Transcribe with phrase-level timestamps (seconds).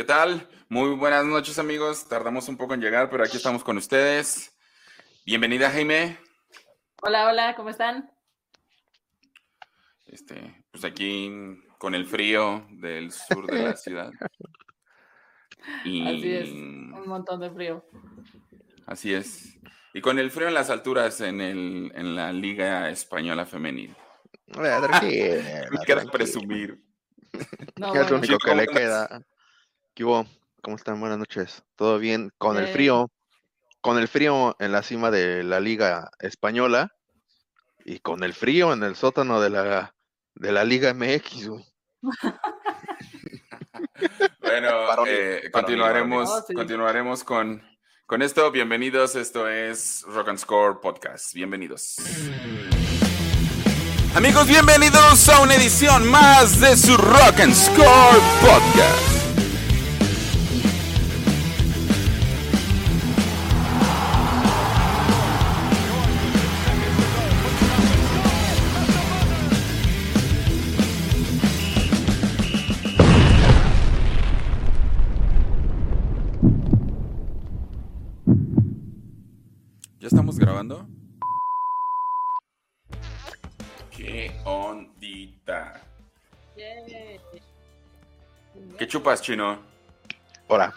[0.00, 0.48] ¿Qué tal?
[0.70, 2.08] Muy buenas noches amigos.
[2.08, 4.58] Tardamos un poco en llegar, pero aquí estamos con ustedes.
[5.26, 6.16] Bienvenida Jaime.
[7.02, 8.10] Hola, hola, ¿cómo están?
[10.06, 11.30] Este, pues aquí
[11.76, 14.10] con el frío del sur de la ciudad.
[15.82, 17.84] Así es, un montón de frío.
[18.86, 19.60] Así es.
[19.92, 23.94] Y con el frío en las alturas en, el, en la Liga Española Femenil.
[24.46, 24.70] Me
[26.10, 26.82] presumir.
[27.76, 29.26] No, es lo único que le queda.
[30.00, 30.24] ¿Qué hubo?
[30.62, 30.98] ¿Cómo están?
[30.98, 31.62] Buenas noches.
[31.76, 32.32] ¿Todo bien?
[32.38, 33.10] Con el frío,
[33.82, 36.94] con el frío en la cima de la Liga Española
[37.84, 39.94] y con el frío en el sótano de la,
[40.36, 41.50] de la Liga MX,
[44.40, 47.62] bueno, eh, continuaremos, continuaremos con,
[48.06, 48.50] con esto.
[48.50, 51.34] Bienvenidos, esto es Rock and Score Podcast.
[51.34, 51.96] Bienvenidos.
[54.14, 59.19] Amigos, bienvenidos a una edición más de su Rock and Score Podcast.
[83.90, 85.80] ¿Qué ondita?
[88.78, 89.58] ¿Qué chupas, chino?
[90.48, 90.74] Hola.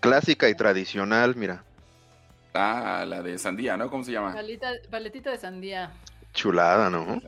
[0.00, 1.64] Clásica y tradicional, mira.
[2.54, 3.90] Ah, la de sandía, ¿no?
[3.90, 4.34] ¿Cómo se llama?
[4.90, 5.92] paletita de sandía.
[6.32, 7.20] Chulada, ¿no?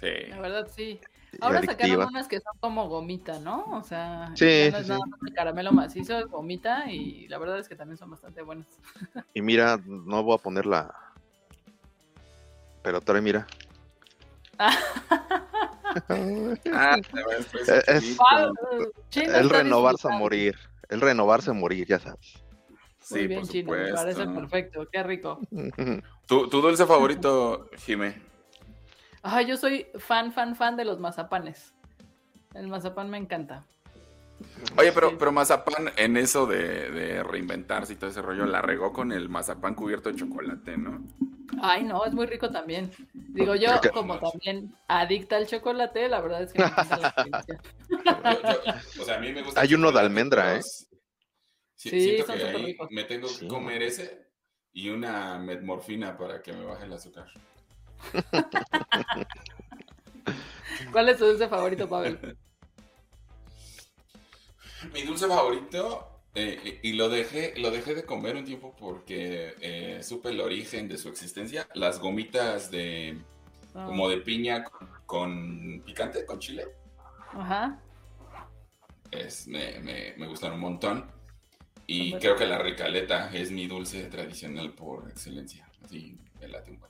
[0.00, 0.26] Sí.
[0.28, 1.00] La verdad, sí.
[1.40, 3.64] Ahora sacaron unas que son como gomita, ¿no?
[3.72, 7.68] O sea, no es nada más de caramelo macizo, es gomita y la verdad es
[7.68, 8.66] que también son bastante buenas.
[9.34, 10.94] Y mira, no voy a ponerla,
[12.82, 13.46] pero trae, mira.
[14.58, 14.72] ah,
[17.86, 18.18] es,
[19.14, 20.56] el renovarse a morir,
[20.88, 22.42] el renovarse a morir, ya sabes.
[23.00, 25.40] Sí, Muy bien, Chino, me parece perfecto, qué rico.
[26.26, 28.35] ¿Tu, tu dulce favorito, Jime?
[29.26, 31.74] Ajá, yo soy fan, fan, fan de los mazapanes.
[32.54, 33.66] El mazapán me encanta.
[34.78, 39.10] Oye, pero, pero mazapán en eso de, reinventarse y todo ese rollo, la regó con
[39.10, 41.02] el mazapán cubierto de chocolate, ¿no?
[41.60, 42.92] Ay, no, es muy rico también.
[43.14, 47.14] Digo, yo como también adicta al chocolate, la verdad es que me encanta la
[49.00, 49.60] o sea, a mí me gusta.
[49.60, 50.62] Hay uno de almendra, ¿eh?
[51.74, 54.28] Sí, sí son que ahí me tengo que comer ese
[54.72, 57.26] y una metmorfina para que me baje el azúcar.
[60.92, 62.36] ¿Cuál es tu dulce favorito, Pavel?
[64.92, 70.02] Mi dulce favorito, eh, y lo dejé, lo dejé de comer un tiempo porque eh,
[70.02, 71.66] supe el origen de su existencia.
[71.74, 73.18] Las gomitas de
[73.72, 74.64] como de piña
[75.06, 76.66] con, picante, con chile.
[77.32, 77.80] Ajá.
[79.10, 81.10] Es, me, me, gustan un montón.
[81.86, 85.66] Y creo que la ricaleta es mi dulce tradicional por excelencia.
[85.82, 86.80] Así me late un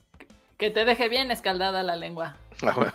[0.57, 2.37] que te deje bien escaldada la lengua.
[2.63, 2.93] Ah,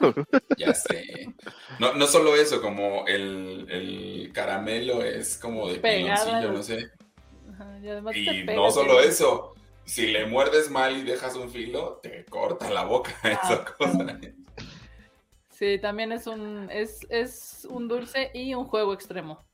[0.58, 1.32] ya sé.
[1.78, 6.90] No, no solo eso, como el, el caramelo es como de piloncillo, no sé.
[8.14, 12.84] y, no solo eso, si le muerdes mal y dejas un filo, te corta la
[12.84, 13.28] boca ah.
[13.30, 14.18] esa cosa.
[15.50, 19.44] Sí, también es un, es, es un dulce y un juego extremo.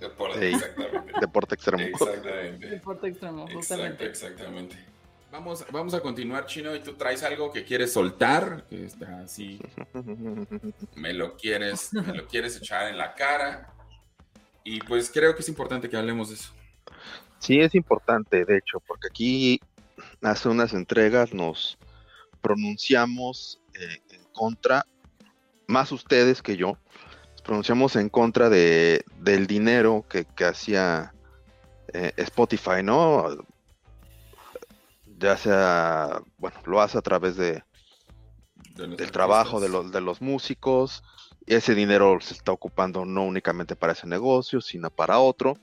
[0.00, 1.12] Deporte, exactamente.
[1.20, 1.82] Deporte extremo.
[1.84, 2.66] Exactamente.
[2.66, 4.06] Deporte extremo, justamente.
[4.06, 4.76] exactamente.
[5.36, 9.60] Vamos, vamos a continuar, Chino, y tú traes algo que quieres soltar, que está así,
[10.96, 13.70] me lo quieres, me lo quieres echar en la cara,
[14.64, 16.54] y pues creo que es importante que hablemos de eso.
[17.38, 19.60] Sí, es importante, de hecho, porque aquí
[20.22, 21.76] hace unas entregas nos
[22.40, 24.86] pronunciamos eh, en contra,
[25.66, 26.78] más ustedes que yo,
[27.32, 31.12] nos pronunciamos en contra de, del dinero que, hacía
[31.92, 33.36] eh, Spotify, ¿no?
[35.18, 37.62] Ya sea, bueno, lo hace a través de,
[38.74, 41.02] del trabajo de los, de los músicos,
[41.46, 45.56] y ese dinero se está ocupando no únicamente para ese negocio, sino para otro.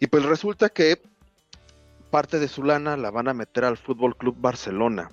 [0.00, 1.00] Y pues resulta que
[2.10, 5.10] parte de su lana la van a meter al Fútbol Club Barcelona.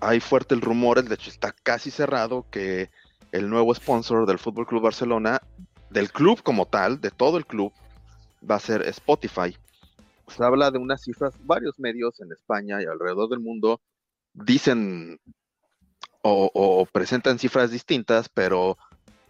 [0.00, 2.90] Hay fuertes rumores, de hecho está casi cerrado, que
[3.32, 5.40] el nuevo sponsor del Fútbol Club Barcelona,
[5.90, 7.72] del club como tal, de todo el club,
[8.48, 9.56] va a ser Spotify
[10.28, 13.80] se habla de unas cifras, varios medios en España y alrededor del mundo
[14.32, 15.20] dicen
[16.22, 18.76] o, presentan cifras distintas, pero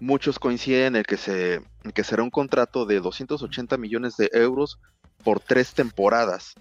[0.00, 1.62] muchos coinciden en que, se,
[1.94, 4.78] que será un contrato de 280 millones de euros
[5.22, 6.54] por tres temporadas.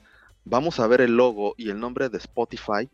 [0.43, 2.89] Vamos a ver el logo y el nombre de Spotify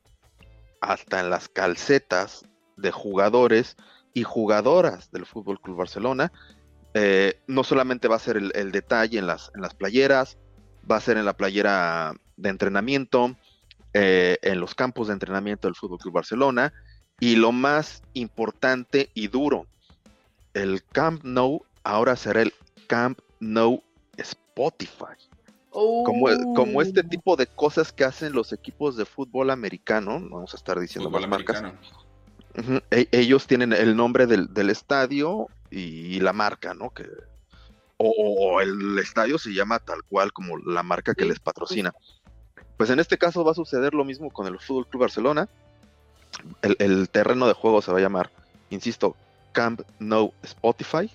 [0.81, 2.45] hasta en las calcetas
[2.77, 3.75] de jugadores
[4.13, 6.31] y jugadoras del Fútbol Club Barcelona.
[6.93, 10.37] Eh, no solamente va a ser el, detalle en las, en las playeras,
[10.89, 13.35] va a ser en la playera de entrenamiento,
[13.93, 16.73] eh, en los campos de entrenamiento del Fútbol Club Barcelona.
[17.19, 19.67] Y lo más importante y duro,
[20.53, 22.53] el Camp Nou ahora será el
[22.87, 23.83] Camp Nou
[24.17, 25.15] Spotify.
[25.69, 27.09] Como, como, este oh.
[27.09, 31.27] tipo de cosas que hacen los equipos de fútbol americano, vamos a estar diciendo más
[31.27, 31.63] marcas.
[32.91, 36.91] E, ellos tienen el nombre del, estadio y, la marca, ¿no?
[36.91, 37.07] Que,
[38.05, 41.93] o, el estadio se llama tal cual como la marca que les patrocina.
[42.77, 45.47] Pues en este caso va a suceder lo mismo con el Fútbol Club Barcelona.
[46.61, 48.31] El, el terreno de juego se va a llamar,
[48.69, 49.15] insisto,
[49.53, 51.09] Camp No Spotify.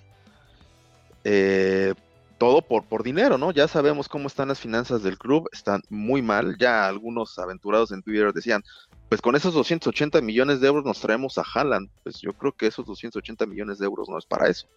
[1.23, 1.93] Eh,
[2.39, 3.51] todo por, por dinero, ¿no?
[3.51, 6.57] Ya sabemos cómo están las finanzas del club, están muy mal.
[6.57, 8.63] Ya algunos aventurados en Twitter decían,
[9.09, 11.89] pues con esos 280 millones de euros nos traemos a Haaland.
[12.01, 14.67] Pues yo creo que esos 280 millones de euros no es para eso.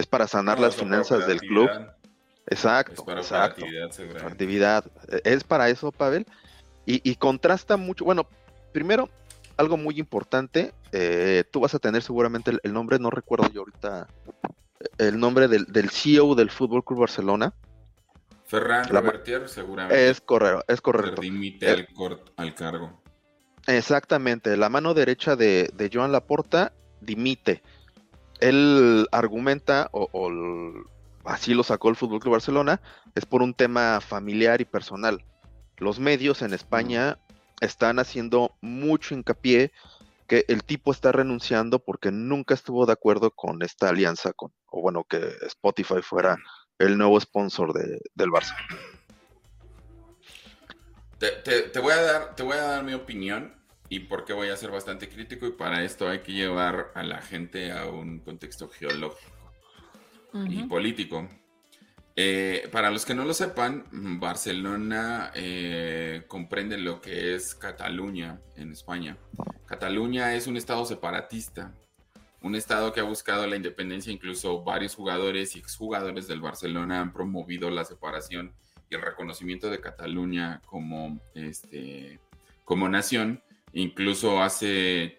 [0.00, 1.68] Es para sanar las finanzas del club.
[2.46, 3.90] Exacto, es para actividad,
[4.24, 4.84] actividad.
[5.24, 6.24] Es para eso, Pavel.
[6.86, 8.06] Y, contrasta mucho.
[8.06, 8.26] Bueno,
[8.72, 9.10] primero,
[9.58, 10.72] algo muy importante.
[10.92, 14.08] Eh, tú vas a tener seguramente el, nombre, no recuerdo yo ahorita
[14.96, 17.52] el nombre del, del CEO del Fútbol Club Barcelona.
[18.46, 20.08] Ferran Revertier, seguramente.
[20.08, 21.20] Es correcto, es correcto.
[21.20, 21.86] Dimite eh,
[22.36, 23.02] al, cargo.
[23.66, 26.72] Exactamente, la mano derecha de, de Joan Laporta
[27.02, 27.62] dimite.
[28.40, 30.08] Él argumenta, o,
[31.24, 32.80] así lo sacó el Fútbol Club Barcelona,
[33.14, 35.24] es por un tema familiar y personal.
[35.78, 37.18] Los medios en España
[37.60, 39.72] están haciendo mucho hincapié
[40.26, 44.80] que el tipo está renunciando porque nunca estuvo de acuerdo con esta alianza, con, o
[44.80, 46.36] bueno, que Spotify fuera
[46.78, 48.54] el nuevo sponsor de, del Barça.
[51.18, 53.59] Te, voy a dar, te voy a dar mi opinión
[53.90, 57.02] y por qué voy a ser bastante crítico y para esto hay que llevar a
[57.02, 59.52] la gente a un contexto geológico
[60.32, 61.28] y político.
[62.14, 63.84] Eh, para los que no lo sepan,
[64.20, 69.16] Barcelona eh, comprende lo que es Cataluña en España.
[69.66, 71.74] Cataluña es un estado separatista,
[72.42, 77.12] un estado que ha buscado la independencia, incluso varios jugadores y exjugadores del Barcelona han
[77.12, 78.54] promovido la separación
[78.88, 82.20] y el reconocimiento de Cataluña como, este,
[82.64, 83.42] como nación.
[83.72, 85.18] Incluso hace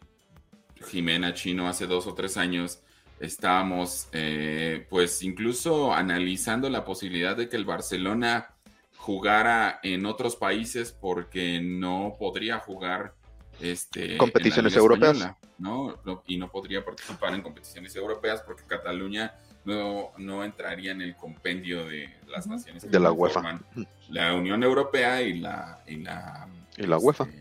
[0.89, 2.81] Jimena Chino, hace dos o tres años,
[3.19, 8.56] estábamos eh, pues incluso analizando la posibilidad de que el Barcelona
[8.98, 13.13] jugara en otros países porque no podría jugar
[13.59, 15.36] este, competiciones europeas.
[15.57, 16.00] ¿no?
[16.27, 21.86] Y no podría participar en competiciones europeas porque Cataluña no, no entraría en el compendio
[21.86, 23.59] de las naciones de la UEFA.
[24.09, 27.25] La Unión Europea y la, y la, ¿Y la UEFA.
[27.25, 27.41] Este,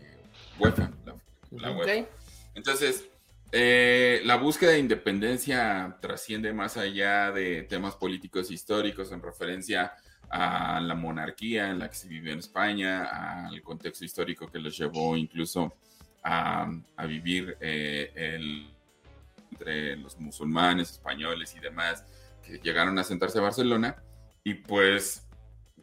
[1.51, 2.07] la, UEFA.
[2.55, 3.07] Entonces,
[3.51, 9.93] eh, la búsqueda de independencia trasciende más allá de temas políticos históricos en referencia
[10.29, 14.77] a la monarquía en la que se vive en España, al contexto histórico que los
[14.77, 15.73] llevó incluso
[16.23, 16.71] a,
[17.07, 18.39] vivir eh,
[19.51, 22.05] entre los musulmanes, españoles y demás
[22.45, 24.01] que llegaron a sentarse a Barcelona.
[24.43, 25.27] Y pues,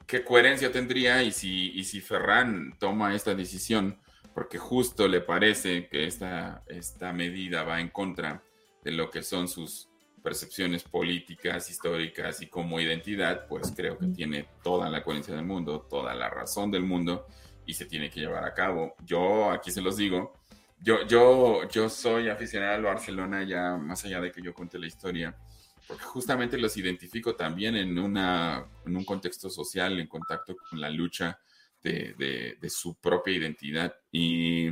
[0.07, 1.23] ¿qué coherencia tendría?
[1.23, 3.99] Y si, y si Ferran toma esta decisión
[4.39, 8.41] porque justo le parece que esta, esta medida va en contra
[8.85, 9.89] de lo que son sus
[10.23, 15.89] percepciones políticas, históricas y como identidad, pues creo que tiene toda la coherencia del mundo,
[15.91, 17.27] toda la razón del mundo
[17.67, 18.95] y se tiene que llevar a cabo.
[19.05, 20.35] Yo aquí se los digo,
[20.81, 24.87] yo, yo, yo soy aficionado al Barcelona ya más allá de que yo cuente la
[24.87, 25.37] historia,
[25.89, 30.91] porque justamente los identifico también en, una, en un contexto social, en contacto con la
[30.91, 31.41] lucha
[31.83, 33.95] de, su propia identidad.
[34.11, 34.71] Y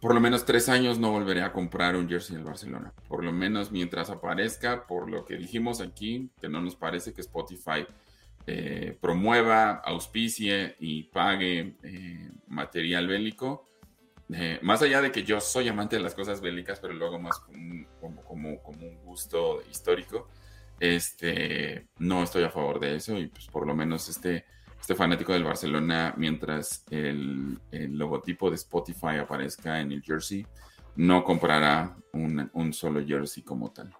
[0.00, 2.92] por lo menos tres años no volveré a comprar un jersey del Barcelona.
[3.08, 7.22] Por lo menos mientras aparezca, por lo que dijimos aquí, que no nos parece que
[7.22, 7.86] Spotify
[8.46, 13.64] eh, promueva, auspicie y pague eh, material bélico.
[14.32, 17.38] Eh, más allá de que yo soy amante de las cosas bélicas, pero luego más
[17.38, 20.28] como, como, como, un gusto histórico,
[20.80, 24.44] este, no estoy a favor de eso y pues por lo menos este
[24.86, 30.46] este fanático del Barcelona, mientras el, logotipo de Spotify aparezca en el jersey,
[30.94, 33.92] no comprará un, solo jersey como tal.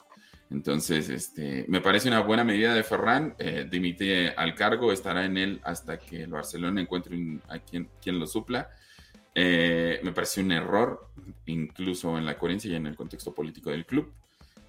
[0.48, 3.34] Entonces, este, me parece una buena medida de Ferran.
[3.36, 8.20] Eh, dimite al cargo, estará en él hasta que el Barcelona encuentre a quien, quien
[8.20, 8.70] lo supla.
[9.34, 11.10] Eh, me parece un error,
[11.46, 14.12] incluso en la coherencia y en el contexto político del club.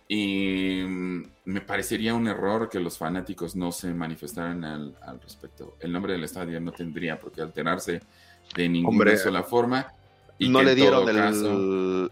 [0.07, 5.75] Y mm, me parecería un error que los fanáticos no se manifestaran al, respecto.
[5.79, 8.01] El nombre del estadio no tendría por qué alterarse
[8.55, 9.93] de ninguna sola forma.
[10.39, 11.07] no le dieron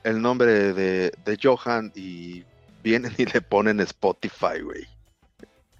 [0.04, 2.44] el, nombre de, de Johan y
[2.84, 4.86] vienen y le ponen Spotify, güey.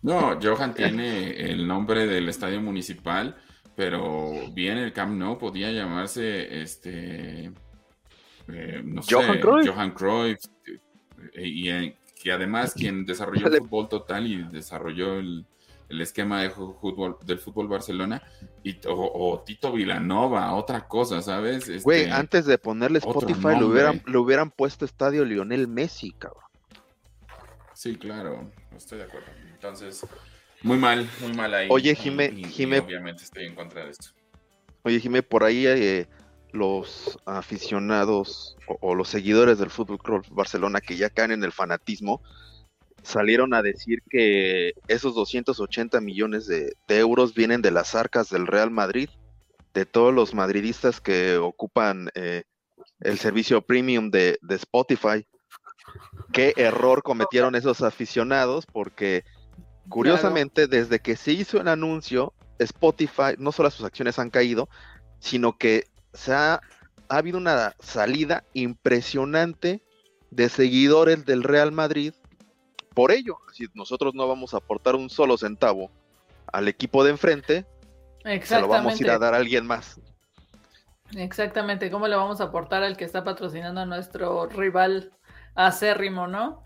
[0.02, 3.36] No, Johan tiene el nombre del estadio municipal,
[3.76, 7.52] pero bien el Camp Nou podía llamarse este
[8.48, 9.68] eh, no Johan sé, Cruyff.
[9.68, 10.40] Johan Cruyff
[11.34, 15.46] eh, y, eh, que además quien desarrolló el fútbol total y desarrolló el,
[15.90, 18.22] esquema de fútbol, del fútbol Barcelona
[18.64, 21.84] y, o, Tito Vilanova, otra cosa, ¿sabes?
[21.84, 26.44] Güey, este, antes de ponerle Spotify lo hubieran, lo hubieran puesto estadio Lionel Messi, cabrón.
[27.74, 29.28] Sí, claro, estoy de acuerdo.
[29.54, 30.06] Entonces,
[30.62, 31.68] muy mal, muy mal ahí.
[31.70, 32.30] Oye, Jime,
[32.80, 34.08] obviamente estoy en contra de esto.
[34.82, 36.08] Oye, Jime, por ahí eh,
[36.56, 42.22] los aficionados o, los seguidores del Fútbol Club Barcelona que ya caen en el fanatismo
[43.04, 48.72] salieron a decir que esos 280 millones de, euros vienen de las arcas del Real
[48.72, 49.10] Madrid,
[49.76, 52.44] de todos los madridistas que ocupan eh,
[53.02, 55.28] el servicio premium de, de Spotify.
[56.34, 59.24] Qué error cometieron esos aficionados, porque
[59.88, 64.68] curiosamente desde que se hizo el anuncio, Spotify, no solo sus acciones han caído,
[65.20, 65.86] sino que
[66.16, 66.62] se ha,
[67.08, 69.84] habido una salida impresionante
[70.32, 72.14] de seguidores del Real Madrid.
[72.96, 75.92] Por ello, si nosotros no vamos a aportar un solo centavo
[76.52, 77.66] al equipo de enfrente,
[78.42, 80.00] se lo vamos a ir a dar a alguien más.
[81.16, 85.12] Exactamente, ¿cómo le vamos a aportar al que está patrocinando a nuestro rival
[85.54, 86.64] acérrimo, ¿no?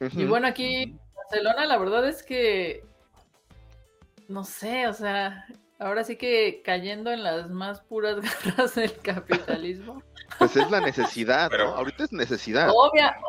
[0.00, 2.84] Y bueno, aquí Barcelona, la verdad es que
[4.28, 5.46] no sé, o sea,
[5.78, 10.02] ahora sí que cayendo en las más puras garras del capitalismo.
[10.38, 12.70] Pues es la necesidad, pero ahorita es necesidad.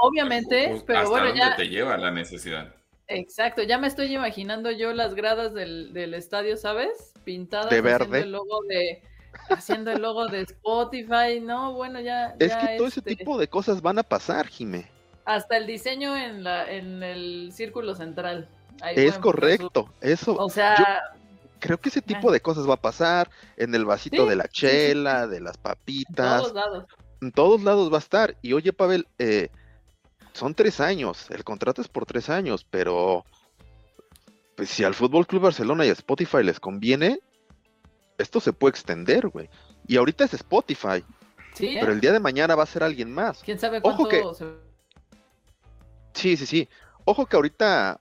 [0.01, 2.73] obviamente, pues, pero bueno, dónde ya te lleva la necesidad.
[3.07, 7.13] Exacto, ya me estoy imaginando yo las gradas del, del estadio, ¿sabes?
[7.23, 8.21] Pintadas de verde.
[8.21, 9.03] el logo de
[9.49, 11.73] haciendo el logo de Spotify, ¿no?
[11.73, 12.35] Bueno, ya.
[12.39, 14.87] Es que todo ese este tipo de cosas van a pasar, Jime.
[15.25, 18.49] Hasta el diseño en, la, en el círculo central.
[18.95, 20.35] es correcto, eso.
[20.37, 21.15] O sea.
[21.65, 25.25] Creo que ese tipo de cosas va a pasar en el vasito de la chela,
[25.27, 26.43] de las papitas.
[26.45, 26.85] En todos lados.
[27.21, 28.37] En todos lados va a estar.
[28.43, 29.49] Y oye, Pavel, eh,
[30.33, 31.31] son tres años.
[31.31, 33.25] El contrato es por tres años, pero
[34.55, 37.19] pues si al Fútbol Club Barcelona y a Spotify les conviene,
[38.17, 39.49] esto se puede extender, güey.
[39.87, 41.03] Y ahorita es Spotify.
[41.53, 43.41] Sí, pero el día de mañana va a ser alguien más.
[43.43, 44.23] ¿Quién sabe cuánto Ojo que...
[46.13, 46.69] Sí, sí, sí.
[47.05, 47.99] Ojo que ahorita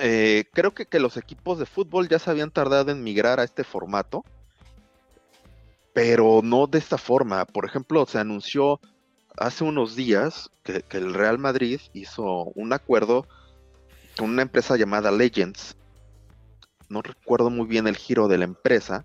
[0.00, 3.44] eh, creo que, que, los equipos de fútbol ya se habían tardado en migrar a
[3.44, 4.24] este formato,
[5.92, 7.44] pero no de esta forma.
[7.44, 8.80] Por ejemplo, se anunció
[9.36, 13.26] hace unos días que, el Real Madrid hizo un acuerdo
[14.16, 15.76] con una empresa llamada Legends.
[16.88, 19.04] No recuerdo muy bien el giro de la empresa,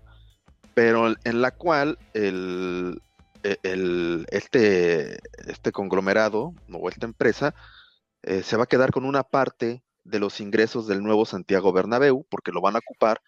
[0.74, 3.00] pero en la cual el,
[3.42, 7.54] e, el, este, este conglomerado o esta empresa
[8.22, 12.24] eh, se va a quedar con una parte de los ingresos del nuevo Santiago Bernabéu
[12.28, 13.20] porque lo van a ocupar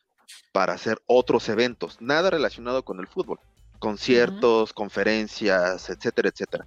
[0.52, 3.40] para hacer otros eventos, nada relacionado con el fútbol,
[3.78, 6.66] conciertos, conferencias, etcétera, etcétera.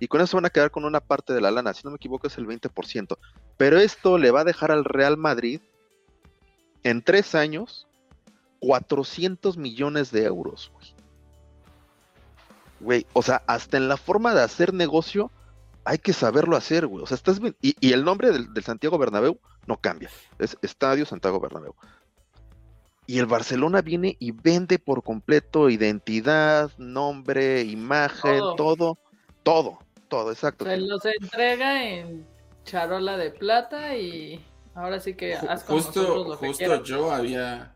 [0.00, 1.96] Y con eso van a quedar con una parte de la lana, si no me
[1.96, 3.16] equivoco es el 20%.
[3.56, 5.60] Pero esto le va a dejar al Real Madrid
[6.82, 7.86] en tres años
[8.60, 10.72] 400 millones de euros.
[12.80, 15.30] Güey, o sea, hasta en la forma de hacer negocio
[15.84, 17.02] hay que saberlo hacer, güey.
[17.02, 20.10] O sea, estás y, y el nombre del, Santiago Bernabéu no cambia.
[20.38, 21.74] Es Estadio Santiago Bernabéu.
[23.06, 28.96] Y el Barcelona viene y vende por completo identidad, nombre, imagen, todo,
[29.42, 30.64] todo, todo, exacto.
[30.64, 32.24] Se los entrega en
[32.64, 37.74] charola de plata y ahora sí que haz justo, lo justo yo había,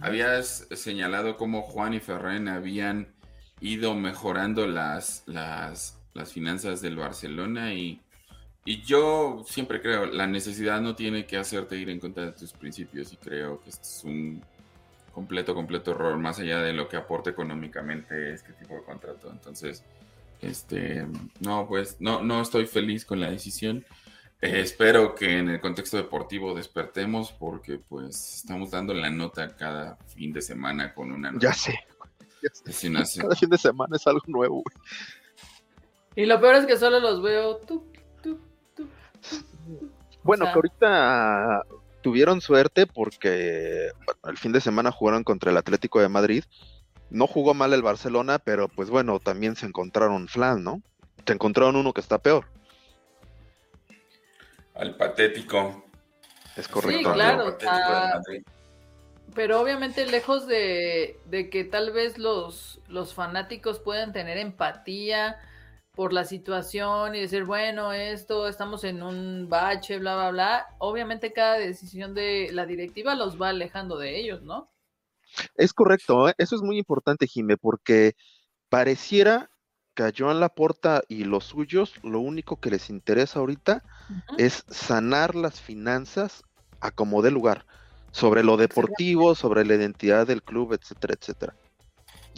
[0.00, 3.14] habías señalado cómo Juan y Ferren habían
[3.60, 8.00] ido mejorando las, las, las finanzas del Barcelona y,
[8.64, 12.52] y, yo siempre creo, la necesidad no tiene que hacerte ir en contra de tus
[12.52, 14.42] principios y creo que este es un
[15.12, 19.30] completo, completo error, más allá de lo que aporte económicamente este tipo de contrato.
[19.30, 19.82] Entonces,
[20.40, 21.06] este,
[21.40, 23.84] no, pues no, no estoy feliz con la decisión.
[24.40, 29.96] Eh, espero que en el contexto deportivo despertemos porque pues estamos dando la nota cada
[30.06, 31.78] fin de semana con una Ya sé.
[33.20, 34.62] Cada fin de semana es algo nuevo,
[36.18, 37.86] Y lo peor es que solo los veo tú,
[38.20, 38.40] tú,
[38.74, 38.88] tú.
[40.24, 41.62] Bueno, que ahorita
[42.02, 43.92] tuvieron suerte porque
[44.24, 46.42] el fin de semana jugaron contra el Atlético de Madrid.
[47.08, 50.82] No jugó mal el Barcelona, pero pues bueno, también se encontraron flan, ¿no?
[51.24, 52.46] Se encontraron uno que está peor.
[54.74, 55.84] Al patético.
[56.56, 57.10] Es correcto.
[57.10, 57.56] Sí, claro.
[59.36, 65.38] pero obviamente lejos de, de, que tal vez los, los fanáticos puedan tener empatía
[65.98, 71.32] por la situación y decir, bueno, esto, estamos en un bache, bla, bla, bla, obviamente
[71.32, 74.70] cada decisión de la directiva los va alejando de ellos, ¿no?
[75.56, 76.34] Es correcto, ¿eh?
[76.38, 78.14] eso es muy importante, Jime, porque
[78.68, 79.50] pareciera
[79.96, 83.82] que a Joan Laporta y los suyos lo único que les interesa ahorita
[84.36, 86.44] es sanar las finanzas
[86.78, 87.66] a como dé lugar,
[88.12, 91.56] sobre lo deportivo, sobre la identidad del club, etcétera, etcétera.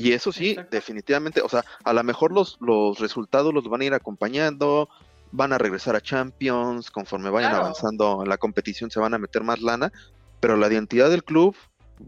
[0.00, 3.84] Y eso sí, definitivamente, o sea, a lo mejor los, los resultados los van a
[3.84, 4.88] ir acompañando,
[5.30, 9.42] van a regresar a Champions, conforme vayan avanzando en la competición se van a meter
[9.42, 9.92] más lana,
[10.40, 11.54] pero la identidad del club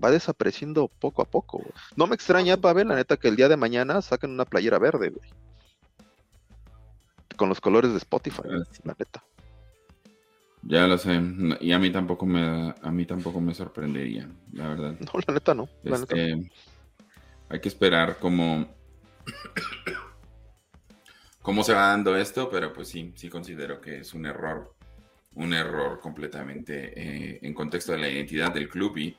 [0.02, 1.62] va desapareciendo poco a poco.
[1.96, 5.10] No me extraña, Pavel, la neta, que el día de mañana saquen una playera verde,
[5.10, 5.30] güey.
[7.36, 9.22] Con los colores de Spotify, ah, la neta.
[10.62, 11.20] Ya lo sé,
[11.60, 14.94] y a mí tampoco me a mí tampoco me sorprendería, la verdad.
[15.00, 15.68] No, la neta no.
[15.82, 16.44] La neta no.
[17.52, 18.66] Hay que esperar cómo,
[21.42, 24.74] cómo se va dando esto, pero pues sí, sí considero que es un error,
[25.34, 29.14] un error completamente eh, en contexto de la identidad del club y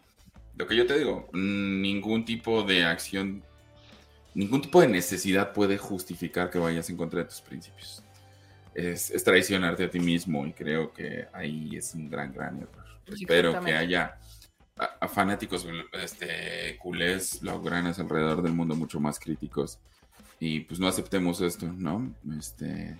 [0.56, 3.44] lo que yo te digo, ningún tipo de acción,
[4.34, 8.04] ningún tipo de necesidad puede justificar que vayas en contra de tus principios.
[8.74, 12.84] Es, traicionarte a ti mismo y creo que ahí es un gran, gran error.
[13.06, 14.18] Espero que haya
[14.77, 19.80] a, fanáticos este, culés, blaugranas alrededor del mundo mucho más críticos.
[20.39, 22.13] Y pues no aceptemos esto, ¿no?
[22.38, 22.98] Este,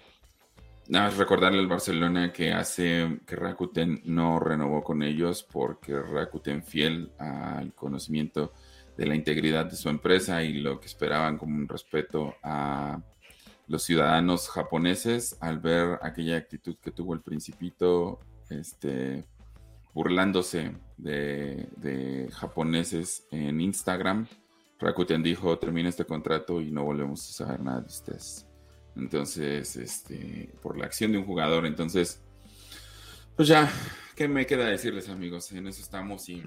[0.88, 6.64] nada más recordarle al Barcelona que hace que Rakuten no renovó con ellos porque Rakuten
[6.64, 8.54] fiel al conocimiento
[8.98, 13.02] de la integridad de su empresa y lo que esperaban como un respeto a
[13.68, 19.26] los ciudadanos japoneses al ver aquella actitud que tuvo el principito este
[19.94, 24.28] burlándose de, japoneses en Instagram.
[24.80, 28.46] Rakuten dijo, termina este contrato y no volvemos a saber nada de ustedes.
[28.96, 32.22] Entonces, este, por la acción de un jugador, entonces,
[33.36, 33.72] pues ya,
[34.16, 35.52] ¿qué me queda decirles amigos?
[35.52, 36.44] En eso estamos y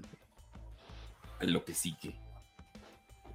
[1.41, 2.15] lo que sigue.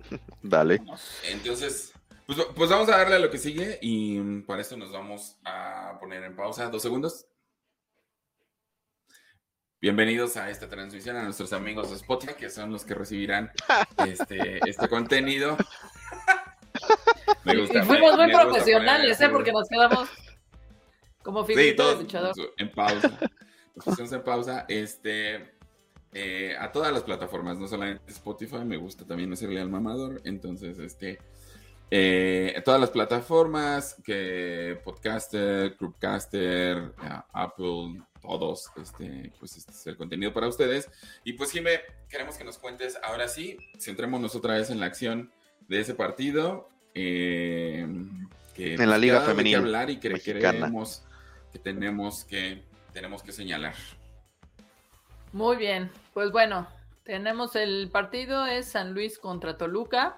[0.41, 0.81] Dale.
[1.29, 1.93] Entonces,
[2.25, 5.97] pues, pues vamos a darle a lo que sigue y para esto nos vamos a
[5.99, 7.25] poner en pausa dos segundos.
[9.81, 13.51] Bienvenidos a esta transmisión a nuestros amigos de Spotify, que son los que recibirán
[14.05, 15.57] este, este contenido.
[17.43, 19.29] Me gusta, y fuimos muy profesionales, ¿eh?
[19.29, 20.07] Porque nos quedamos
[21.23, 21.97] como figuritas
[22.35, 23.17] sí, En pausa.
[23.73, 24.65] Nos pusimos en pausa.
[24.67, 25.55] Este,
[26.13, 30.21] eh, a todas las plataformas, no solamente Spotify, me gusta también hacerle al mamador.
[30.25, 31.17] Entonces, este,
[31.89, 36.93] eh, todas las plataformas que Podcaster, Groupcaster,
[37.33, 40.89] Apple, todos, este, pues este es el contenido para ustedes.
[41.23, 45.31] Y pues Jime, queremos que nos cuentes, ahora sí, centrémonos otra vez en la acción
[45.67, 46.69] de ese partido.
[46.93, 47.87] Eh,
[48.53, 49.57] que en la Liga Femenina.
[49.57, 51.03] Que hablar y que queremos,
[51.51, 53.75] que tenemos que, tenemos que señalar.
[55.33, 56.67] Muy bien, pues bueno,
[57.03, 60.17] tenemos el partido, es San Luis contra Toluca.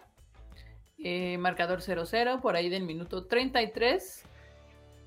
[0.98, 4.24] Eh, marcador 0-0, por ahí del minuto 33.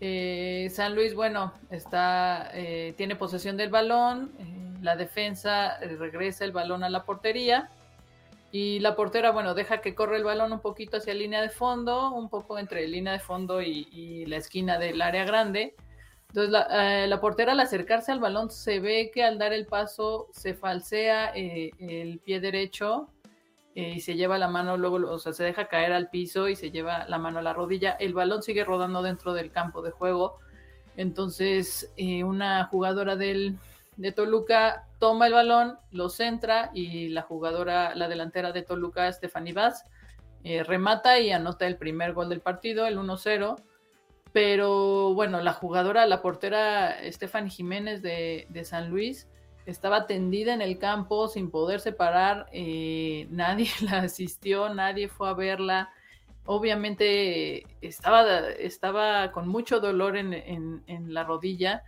[0.00, 6.52] Eh, San Luis, bueno, está, eh, tiene posesión del balón, eh, la defensa regresa el
[6.52, 7.70] balón a la portería
[8.52, 12.12] y la portera, bueno, deja que corre el balón un poquito hacia línea de fondo,
[12.12, 15.74] un poco entre línea de fondo y, la esquina del área grande.
[16.28, 20.28] Entonces la, la, portera al acercarse al balón se ve que al dar el paso
[20.32, 23.15] se falsea el pie derecho eh,
[23.76, 26.70] y se lleva la mano, luego, o sea, se deja caer al piso y se
[26.70, 27.90] lleva la mano a la rodilla.
[27.92, 30.38] El balón sigue rodando dentro del campo de juego.
[30.96, 33.58] Entonces, eh, una jugadora del,
[33.98, 39.52] de Toluca toma el balón, lo centra y la jugadora, la delantera de Toluca, Stephanie
[39.52, 39.84] Vaz,
[40.42, 43.56] eh, remata y anota el primer gol del partido, el 1-0.
[44.32, 49.28] Pero bueno, la jugadora, la portera Stephanie Jiménez de, de San Luis,
[49.66, 55.34] estaba tendida en el campo sin poder separar, eh, nadie la asistió, nadie fue a
[55.34, 55.90] verla.
[56.44, 61.82] Obviamente estaba, estaba con mucho dolor en, la rodilla.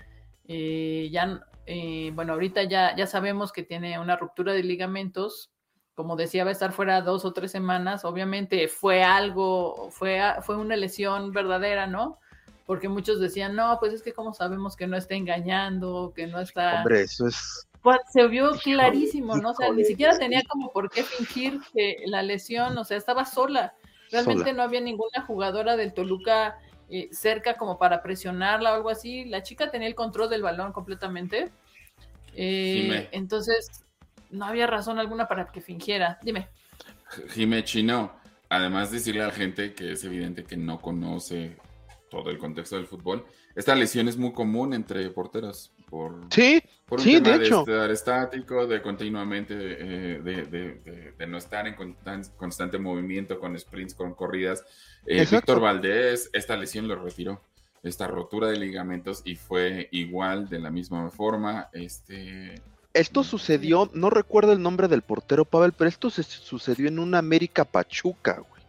[0.48, 5.52] Eh, ya, eh, bueno, ahorita ya, ya sabemos que tiene una ruptura de ligamentos.
[5.94, 8.04] Como decía, va a estar fuera dos o tres semanas.
[8.04, 12.18] Obviamente fue algo, fue, fue una lesión verdadera, ¿no?
[12.66, 16.40] Porque muchos decían, no, pues es que como sabemos que no está engañando, que no
[16.40, 16.78] está...
[16.78, 17.67] Hombre, eso es
[18.12, 19.50] se vio clarísimo, ¿no?
[19.50, 23.24] O sea, ni siquiera tenía como por qué fingir que la lesión, o sea, estaba
[23.24, 23.74] sola.
[24.10, 26.58] Realmente no había ninguna jugadora del Toluca
[26.90, 29.24] eh, cerca como para presionarla o algo así.
[29.26, 31.50] La chica tenía el control del balón completamente.
[32.34, 33.84] Eh, entonces,
[34.30, 36.18] no había razón alguna para que fingiera.
[36.22, 36.48] Dime.
[37.30, 38.12] Jime Chino,
[38.48, 41.56] además decirle a la gente que es evidente que no conoce
[42.10, 45.72] todo el contexto del fútbol, esta lesión es muy común entre porteros.
[45.88, 47.60] Por, sí, por un sí, tema de hecho.
[47.60, 51.74] estar estático, de continuamente, eh, de, no estar en
[52.36, 54.64] constante movimiento con sprints, con corridas.
[55.06, 57.42] Eh, Víctor Valdés, esta lesión lo retiró,
[57.82, 61.68] esta rotura de ligamentos y fue igual, de la misma forma.
[61.72, 62.60] Este,
[62.94, 67.18] esto sucedió, no recuerdo el nombre del portero, Pavel, pero esto se sucedió en una
[67.18, 68.62] América Pachuca, güey.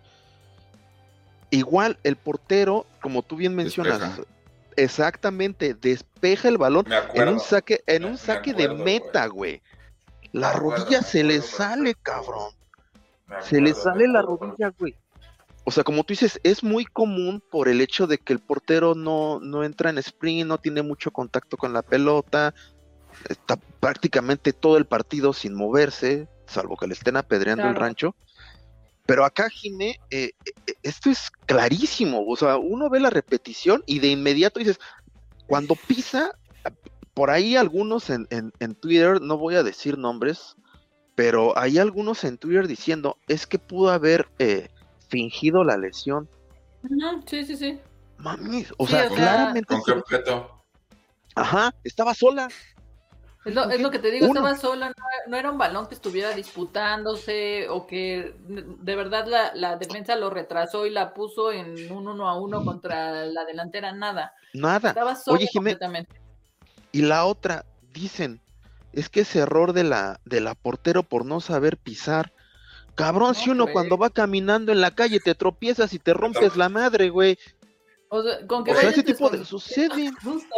[1.52, 4.22] Igual el portero, como tú bien mencionas,
[4.84, 9.62] exactamente, despeja el balón en un saque, en un saque de meta, güey.
[10.32, 12.54] La rodilla se le sale, cabrón.
[13.42, 14.96] Se le sale la rodilla, güey.
[15.66, 18.96] O sea, como tú dices, es muy común por el hecho de que el portero
[18.96, 22.56] no, no entra en sprint, no tiene mucho contacto con la pelota,
[23.28, 28.16] está prácticamente todo el partido sin moverse, salvo que le estén apedreando el rancho.
[29.10, 32.24] Pero acá, Jimé, eh, eh, esto es clarísimo.
[32.28, 34.80] O sea, uno ve la repetición y de inmediato dices,
[35.48, 36.38] cuando pisa,
[37.16, 40.56] por ahí algunos en, en, Twitter, no voy a decir nombres,
[41.16, 44.68] pero hay algunos en Twitter diciendo, es que pudo haber eh,
[45.08, 46.30] fingido la lesión.
[47.26, 47.80] sí, sí, sí.
[48.20, 49.76] Mami, o, sea, claramente.
[49.88, 50.04] Con
[51.34, 52.48] Ajá, estaba sola.
[53.46, 54.92] Es lo, que te digo, estaba sola,
[55.28, 60.86] no, era un balón que estuviera disputándose o que de verdad la, defensa lo retrasó
[60.86, 64.34] y la puso en un uno a uno contra la delantera, nada.
[64.54, 64.90] Nada.
[64.90, 66.20] Estaba sola Oye, completamente.
[66.92, 68.42] Y la otra, dicen,
[68.92, 72.34] es que ese error de la, de la portero por no saber pisar.
[72.96, 76.68] Cabrón, si uno cuando va caminando en la calle te tropiezas y te rompes la
[76.68, 77.38] madre, güey.
[78.10, 80.12] O sea, con que ese tipo de sucede.
[80.24, 80.56] Justo,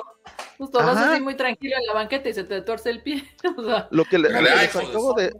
[0.57, 3.23] justo vas así muy tranquilo en la banqueta y se te tuerce el pie.
[3.91, 5.35] lo que, les acabo de.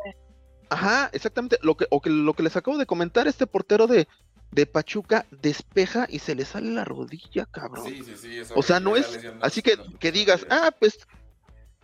[0.70, 1.58] Ajá, exactamente.
[1.62, 4.08] Lo que, o que, lo que les acabo de comentar, este portero de,
[4.52, 7.88] de Pachuca despeja y se le sale la rodilla, cabrón.
[7.88, 9.20] Sí, sí, sí, o sea, no es.
[9.42, 11.00] Así que, que digas, ah, pues,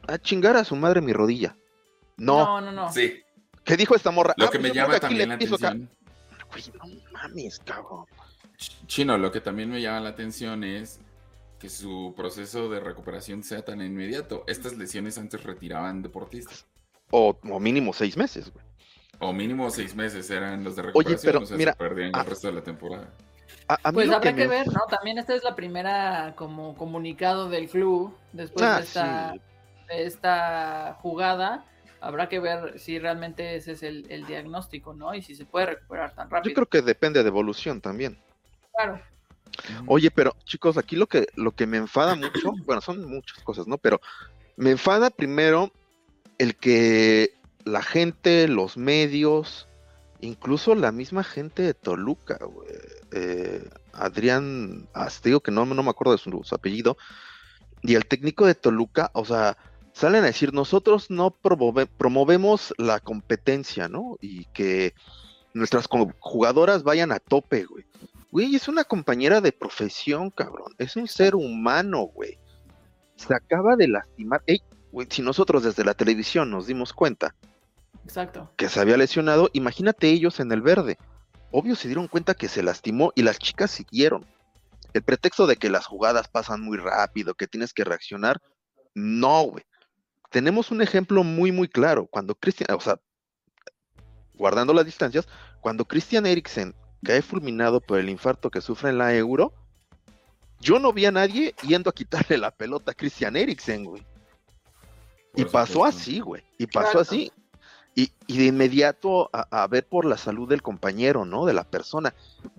[0.07, 1.55] a chingar a su madre mi rodilla.
[2.17, 2.59] No.
[2.59, 2.91] No, no, no.
[2.91, 3.21] Sí.
[3.63, 4.33] ¿Qué dijo esta morra?
[4.37, 5.89] Lo ah, que pues me llama también la atención.
[6.51, 8.05] Güey, no mames, cabrón.
[8.87, 10.99] Chino, lo que también me llama la atención es
[11.59, 14.43] que su proceso de recuperación sea tan inmediato.
[14.47, 16.65] Estas lesiones antes retiraban deportistas.
[17.11, 18.65] O, mínimo seis meses, güey.
[19.19, 22.47] O mínimo seis meses eran los de recuperación, Oye, pero, mira, se perdían el resto
[22.47, 23.09] de la temporada.
[23.93, 24.81] pues habrá que, ver, ¿no?
[24.89, 29.33] También esta es la primera como comunicado del club después de, ah, esta,
[29.87, 31.65] de, esta, jugada.
[31.99, 35.15] Habrá que ver si realmente ese es el, el diagnóstico, ¿no?
[35.15, 36.51] Y si se puede recuperar tan rápido.
[36.51, 38.19] Yo creo que depende de evolución también.
[38.77, 39.01] Claro.
[39.87, 43.67] Oye, pero chicos, aquí lo que, lo que me enfada mucho, bueno, son muchas cosas,
[43.67, 43.77] ¿no?
[43.77, 43.99] Pero
[44.55, 45.71] me enfada primero
[46.37, 47.33] el que
[47.65, 49.67] la gente, los medios,
[50.21, 52.39] incluso la misma gente de Toluca,
[53.11, 56.97] eh, Adrián Asteo, que no, no me acuerdo de su, apellido,
[57.81, 59.57] y el técnico de Toluca, o sea,
[59.93, 64.17] salen a decir, nosotros no promovemos la competencia, ¿no?
[64.21, 64.93] Y que
[65.53, 65.87] nuestras
[66.19, 67.85] jugadoras vayan a tope, güey.
[68.31, 70.73] Güey, es una compañera de profesión, cabrón.
[70.77, 72.37] Es un ser humano, güey.
[73.15, 74.43] Se acaba de lastimar.
[74.45, 74.61] Ey,
[74.91, 77.35] güey, si nosotros desde la televisión nos dimos cuenta
[78.03, 78.51] Exacto.
[78.57, 80.97] que se había lesionado, imagínate ellos en el verde.
[81.51, 84.25] Obvio se dieron cuenta que se lastimó y las chicas siguieron.
[84.93, 88.41] El pretexto de que las jugadas pasan muy rápido, que tienes que reaccionar,
[88.93, 89.63] no, güey.
[90.29, 92.07] Tenemos un ejemplo muy, muy claro.
[92.07, 92.99] Cuando Cristian, o sea,
[94.33, 95.27] guardando las distancias,
[95.61, 99.53] cuando Christian Eriksen cae fulminado por el infarto que sufre en la Euro,
[100.59, 104.05] yo no vi a nadie yendo a quitarle la pelota a Christian Eriksen, güey.
[105.35, 106.43] Y pasó así, güey.
[106.57, 107.31] Y pasó así.
[107.93, 111.45] Y, de inmediato a, ver por la salud del compañero, ¿no?
[111.45, 112.13] De la persona.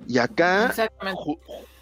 [0.06, 0.74] Y acá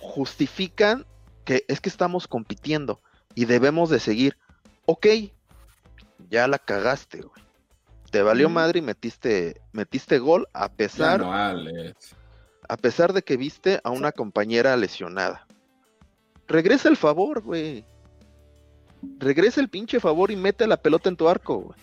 [0.00, 1.06] justifican
[1.44, 3.00] que es que estamos compitiendo
[3.34, 4.36] y debemos de seguir.
[4.84, 5.06] Ok,
[6.30, 7.46] ya la cagaste, güey.
[8.10, 11.22] Te valió madre y metiste, metiste gol a pesar
[12.68, 15.46] a pesar de que viste a una compañera lesionada.
[16.48, 17.84] Regresa el favor, güey.
[19.18, 21.78] Regresa el pinche favor y mete la pelota en tu arco, güey.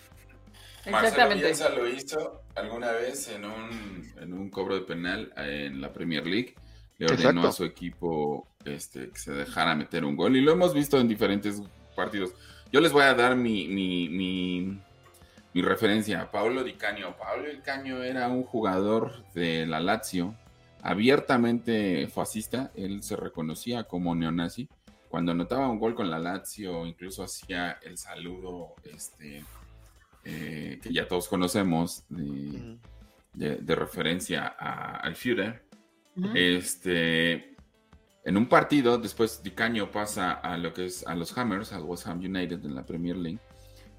[0.84, 1.46] Exactamente.
[1.46, 6.26] Marcelo lo hizo alguna vez en un, en un cobro de penal en la Premier
[6.26, 6.54] League.
[6.98, 10.74] Le ordenó a su equipo este, que se dejara meter un gol y lo hemos
[10.74, 11.60] visto en diferentes
[11.96, 12.32] partidos.
[12.70, 14.78] Yo les voy a dar mi, mi, mi,
[15.52, 16.30] mi referencia.
[16.30, 17.16] Pablo Di Canio.
[17.16, 20.34] Pablo Di Canio era un jugador de la Lazio
[20.84, 24.68] abiertamente fascista, él se reconocía como neonazi.
[25.08, 29.42] Cuando anotaba un gol con la Lazio, incluso hacía el saludo este,
[30.24, 35.64] eh, que ya todos conocemos de, referencia al Führer.
[36.34, 37.56] Este,
[38.24, 41.84] en un partido, después Di Caño pasa a lo que es a los Hammers, al
[41.84, 43.40] West Ham United en la Premier League.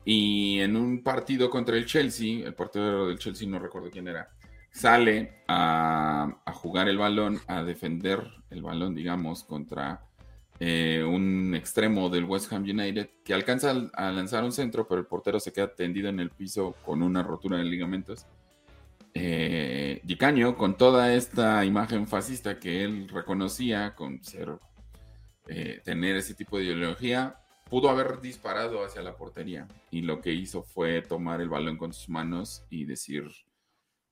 [0.05, 4.29] Y en un partido contra el Chelsea, el portero del Chelsea no recuerdo quién era,
[4.75, 10.05] sale a, jugar el balón, a defender el balón, digamos, contra
[10.59, 15.07] eh, un extremo del West Ham United que alcanza a lanzar un centro, pero el
[15.07, 18.25] portero se queda tendido en el piso con una rotura de ligamentos.
[19.13, 24.59] Eh, Gicaño, con toda esta imagen fascista que él reconocía con ser,
[25.47, 27.37] eh, tener ese tipo de ideología,
[27.69, 31.93] pudo haber disparado hacia la portería y lo que hizo fue tomar el balón con
[31.93, 33.31] sus manos y decir,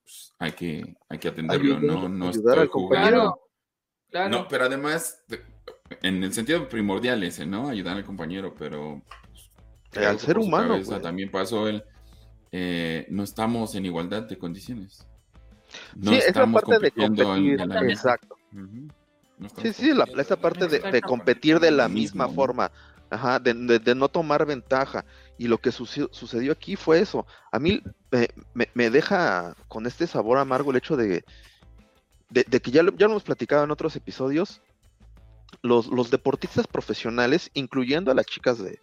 [0.03, 3.39] pues, hay, que, hay que atenderlo, no, no estoy jugando.
[4.29, 5.23] No, pero además,
[6.01, 7.69] en el sentido primordial ese, ¿no?
[7.69, 9.01] Ayudar al compañero, pero...
[9.91, 10.79] Pues, al ser humano.
[11.01, 11.83] También pasó el...
[12.51, 15.07] Eh, no estamos en igualdad de condiciones.
[15.95, 18.37] No sí, estamos esa parte de competir, exacto.
[19.59, 22.71] sí, sí, la, esa parte de, de, competir de la misma forma.
[23.09, 23.53] Ajá, de,
[23.95, 25.03] no tomar ventaja.
[25.37, 27.25] Y lo que sucedió, aquí fue eso.
[27.51, 27.81] A mí
[28.53, 31.23] me, deja con este sabor amargo el hecho de,
[32.31, 34.61] que ya, ya lo hemos platicado en otros episodios.
[35.61, 38.79] Los, los deportistas profesionales, incluyendo a las chicas de,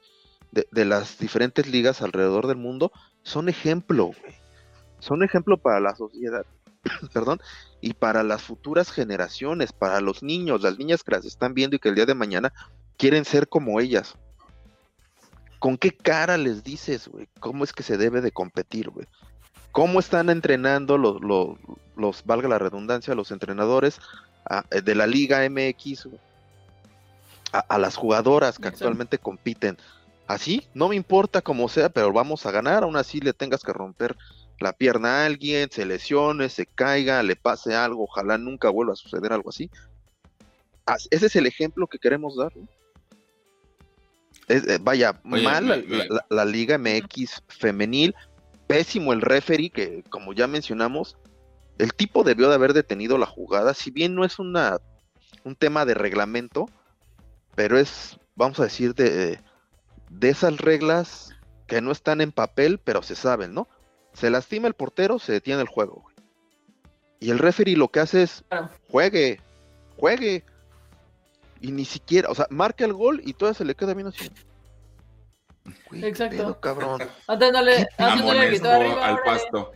[0.52, 4.12] de, las diferentes ligas alrededor del mundo, son ejemplo,
[4.98, 6.44] Son ejemplo para la sociedad,
[7.12, 7.40] perdón,
[7.80, 11.78] y para las futuras generaciones, para los niños, las niñas que las están viendo y
[11.78, 12.52] que el día de mañana
[12.96, 14.16] quieren ser como ellas.
[15.60, 17.28] ¿Con qué cara les dices, güey?
[17.38, 19.06] ¿Cómo es que se debe de competir, güey?
[19.72, 24.00] ¿Cómo están entrenando los, los, valga la redundancia, los entrenadores
[24.70, 26.08] eh, de la Liga MX
[27.52, 29.76] a, las jugadoras que actualmente compiten?
[30.26, 33.74] Así, no me importa cómo sea, pero vamos a ganar, aún así le tengas que
[33.74, 34.16] romper
[34.60, 38.96] la pierna a alguien, se lesione, se caiga, le pase algo, ojalá nunca vuelva a
[38.96, 39.70] suceder algo así.
[41.10, 42.56] Ese es el ejemplo que queremos dar.
[42.56, 42.66] ¿no?
[44.50, 45.86] Eh, vaya, mal
[46.28, 48.16] la, Liga MX femenil,
[48.66, 51.16] pésimo el referee, que como ya mencionamos,
[51.78, 54.78] el tipo debió de haber detenido la jugada, si bien no es una
[55.44, 56.68] un tema de reglamento,
[57.54, 59.38] pero es, vamos a decir, de,
[60.10, 61.30] de esas reglas
[61.68, 63.68] que no están en papel, pero se saben, ¿no?
[64.14, 66.04] Se lastima el portero, se detiene el juego.
[67.20, 68.44] Y el referee lo que hace es,
[68.88, 69.40] juegue,
[69.96, 70.44] juegue,
[71.60, 74.30] y ni siquiera, o sea, marca el gol y todo se le queda bien así.
[75.92, 76.58] Exacto.
[76.60, 77.02] cabrón.
[77.26, 77.86] Antes no le,
[79.02, 79.72] al pasto.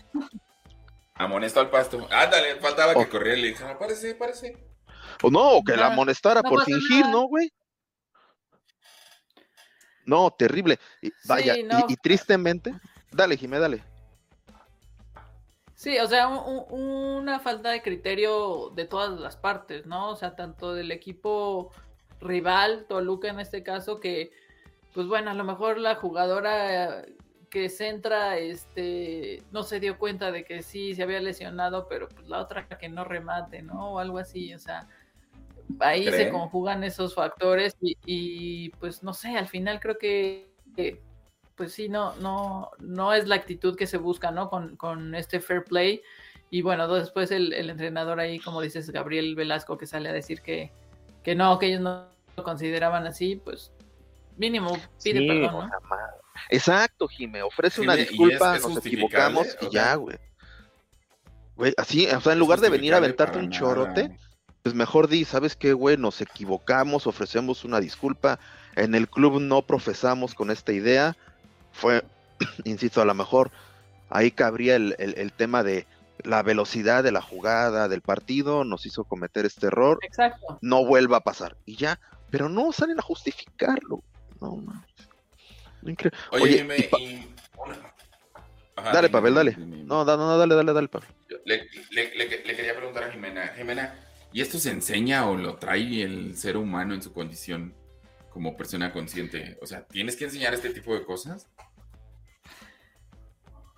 [1.14, 2.08] Amonesto al pasto.
[2.10, 4.56] Ándale, faltaba que corriera y le dije, parece, parece.
[5.22, 7.52] O no, que la amonestara por fingir, ¿no, güey?
[10.06, 10.78] No, terrible.
[11.00, 12.74] Y, vaya, y, tristemente,
[13.10, 13.82] dale, Jimé, dale.
[15.84, 20.08] Sí, o sea, una falta de criterio de todas las partes, ¿no?
[20.08, 21.72] O sea, tanto del equipo
[22.20, 24.32] rival, Toluca en este caso, que,
[24.94, 27.04] pues bueno, a lo mejor la jugadora
[27.50, 32.26] que centra, este, no se dio cuenta de que sí se había lesionado, pero pues
[32.28, 33.92] la otra que no remate, ¿no?
[33.92, 34.88] O algo así, o sea,
[35.80, 40.50] ahí se conjugan esos factores y, y, pues no sé, al final creo que
[41.56, 44.48] pues sí, no, no, no es la actitud que se busca, ¿no?
[44.48, 46.02] Con, este fair play.
[46.50, 50.72] Y bueno, después el, entrenador ahí, como dices, Gabriel Velasco, que sale a decir que,
[51.22, 53.72] que no, que ellos no lo consideraban así, pues
[54.36, 55.70] mínimo pide perdón, ¿no?
[56.50, 60.18] Exacto, Jime, ofrece una disculpa, nos equivocamos y ya, güey.
[61.56, 64.16] Güey, así, o sea, en lugar de venir a aventarte un chorote,
[64.62, 65.96] pues mejor di, ¿sabes qué, güey?
[65.96, 68.40] Nos equivocamos, ofrecemos una disculpa.
[68.74, 71.16] En el club no profesamos con esta idea
[71.74, 72.02] fue,
[72.64, 73.50] insisto, a lo mejor
[74.08, 75.86] ahí cabría el, tema de
[76.22, 80.58] la velocidad de la jugada del partido, nos hizo cometer este error, Exacto.
[80.62, 81.56] no vuelva a pasar.
[81.66, 84.02] Y ya, pero no salen a justificarlo.
[84.40, 84.84] No, no.
[85.82, 86.18] Increíble.
[86.30, 87.28] Oye, Oye
[88.76, 89.56] dale, Pavel, dale.
[89.58, 91.08] No, no, no, dale, dale, dale, Pavel.
[91.44, 91.68] Le,
[92.44, 93.94] quería preguntar a Jimena, Jimena,
[94.32, 97.74] ¿y esto se enseña o lo trae el ser humano en su condición
[98.34, 99.56] como persona consciente?
[99.62, 101.48] O sea, ¿tienes que enseñar este tipo de cosas?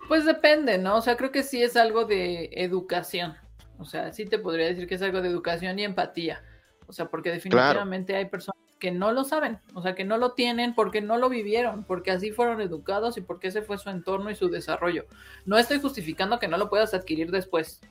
[0.07, 0.97] Pues depende, ¿no?
[0.97, 3.35] O sea, creo que sí es algo de educación.
[3.77, 6.43] O sea, sí te podría decir que es algo de educación y empatía.
[6.87, 10.33] O sea, porque definitivamente hay personas que no lo saben, o sea, que no lo
[10.33, 14.31] tienen porque no lo vivieron, porque así fueron educados y porque ese fue su entorno
[14.31, 15.05] y su desarrollo.
[15.45, 17.81] No estoy justificando que no lo puedas adquirir después.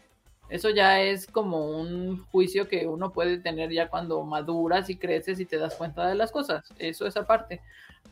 [0.48, 5.40] Eso ya es como un juicio que uno puede tener ya cuando maduras y creces
[5.40, 6.72] y te das cuenta de las cosas.
[6.78, 7.60] Eso es aparte.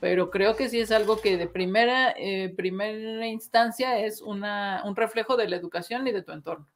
[0.01, 4.97] Pero creo que sí es algo que de primera, eh, primera instancia es una, un
[4.97, 6.68] reflejo de la educación y de tu entorno.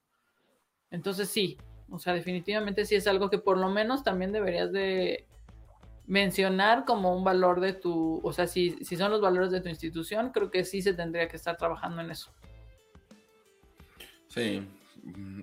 [0.91, 1.59] Entonces sí,
[1.91, 5.27] o sea, definitivamente sí es algo que por lo menos también deberías de
[6.07, 9.69] mencionar como un valor de tu, o sea, si, si son los valores de tu
[9.69, 12.33] institución, creo que sí se tendría que estar trabajando en eso.
[14.29, 14.67] Sí,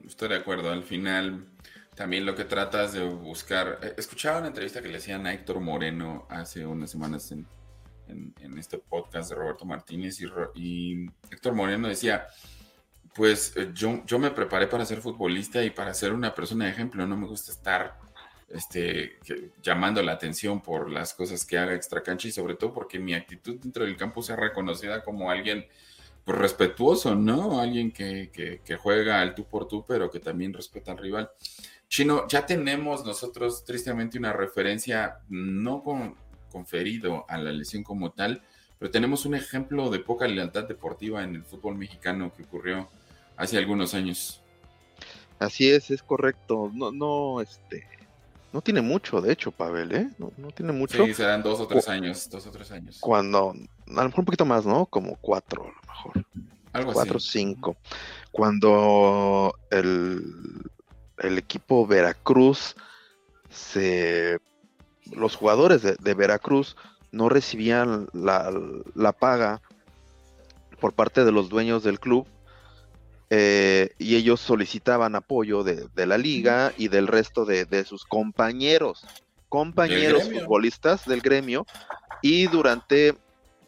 [0.05, 0.71] estoy de acuerdo.
[0.71, 1.47] Al final,
[1.95, 3.79] también lo que tratas de buscar.
[3.81, 7.47] Eh, escuchaba una entrevista que le hacían a Héctor Moreno hace unas semanas en,
[8.57, 10.19] este podcast de Roberto Martínez
[10.55, 12.27] y, Héctor Moreno decía.
[13.13, 16.71] Pues eh, yo, yo me preparé para ser futbolista y para ser una persona de
[16.71, 17.07] ejemplo.
[17.07, 17.97] No me gusta estar
[18.49, 19.17] este,
[19.61, 23.13] llamando la atención por las cosas que haga extra cancha y sobre todo porque mi
[23.13, 25.65] actitud dentro del campo sea reconocida como alguien
[26.25, 27.59] pues, respetuoso, ¿no?
[27.59, 31.29] Alguien que, que, juega al tú por tú, pero que también respeta al rival.
[31.87, 35.83] Chino, ya tenemos nosotros tristemente una referencia no
[36.51, 38.41] conferido a la lesión como tal,
[38.79, 42.89] pero tenemos un ejemplo de poca lealtad deportiva en el fútbol mexicano que ocurrió
[43.37, 44.41] hace algunos años.
[45.37, 46.71] Así es, es correcto.
[46.73, 47.87] No, no, este,
[48.55, 50.09] no tiene mucho, de hecho, Pavel, ¿eh?
[50.17, 51.05] No, tiene mucho.
[51.05, 52.99] Sí, serán dos o tres años, dos o tres años.
[53.01, 54.85] Cuando, a lo mejor un poquito más, ¿no?
[54.85, 56.25] Como cuatro, a lo mejor.
[56.71, 57.75] Algo cuatro o cinco.
[58.31, 60.23] Cuando el,
[61.17, 62.77] el, equipo Veracruz
[63.49, 64.39] se...
[65.11, 66.77] Los jugadores de, Veracruz
[67.11, 68.57] no recibían la,
[68.93, 69.61] la paga
[70.79, 72.25] por parte de los dueños del club
[73.29, 79.05] eh, y ellos solicitaban apoyo de, la liga y del resto de, sus compañeros,
[79.49, 81.65] compañeros futbolistas del gremio,
[82.21, 83.15] y durante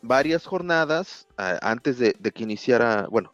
[0.01, 3.31] varias jornadas, antes de, que iniciara, bueno,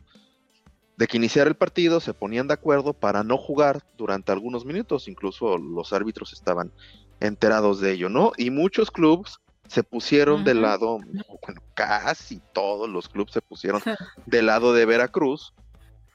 [0.95, 5.07] de que iniciara el partido, se ponían de acuerdo para no jugar durante algunos minutos,
[5.07, 6.71] incluso los árbitros estaban
[7.19, 8.31] enterados de ello, ¿no?
[8.37, 13.81] Y muchos clubes se pusieron del lado, bueno, casi todos los clubes se pusieron
[14.25, 15.53] del lado de Veracruz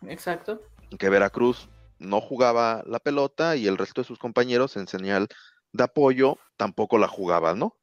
[0.07, 0.61] Exacto.
[0.99, 5.29] Que Veracruz no jugaba la pelota y el resto de sus compañeros en señal
[5.73, 7.77] de apoyo tampoco la jugaban, ¿no?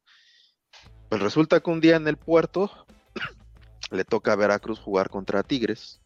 [1.09, 2.71] Pues resulta que un día en el puerto
[3.91, 6.01] le toca a Veracruz jugar contra Tigres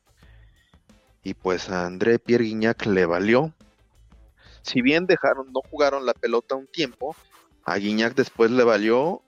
[1.24, 3.54] y pues a André Pierre Guignac le valió.
[4.62, 7.16] Si bien dejaron, no jugaron la pelota un tiempo,
[7.64, 9.22] a Guignac después le valió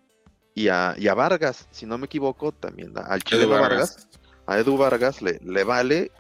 [0.54, 4.10] y a, Vargas, si no me equivoco, también al Chile Vargas.
[4.46, 6.12] a Edu Vargas le, le vale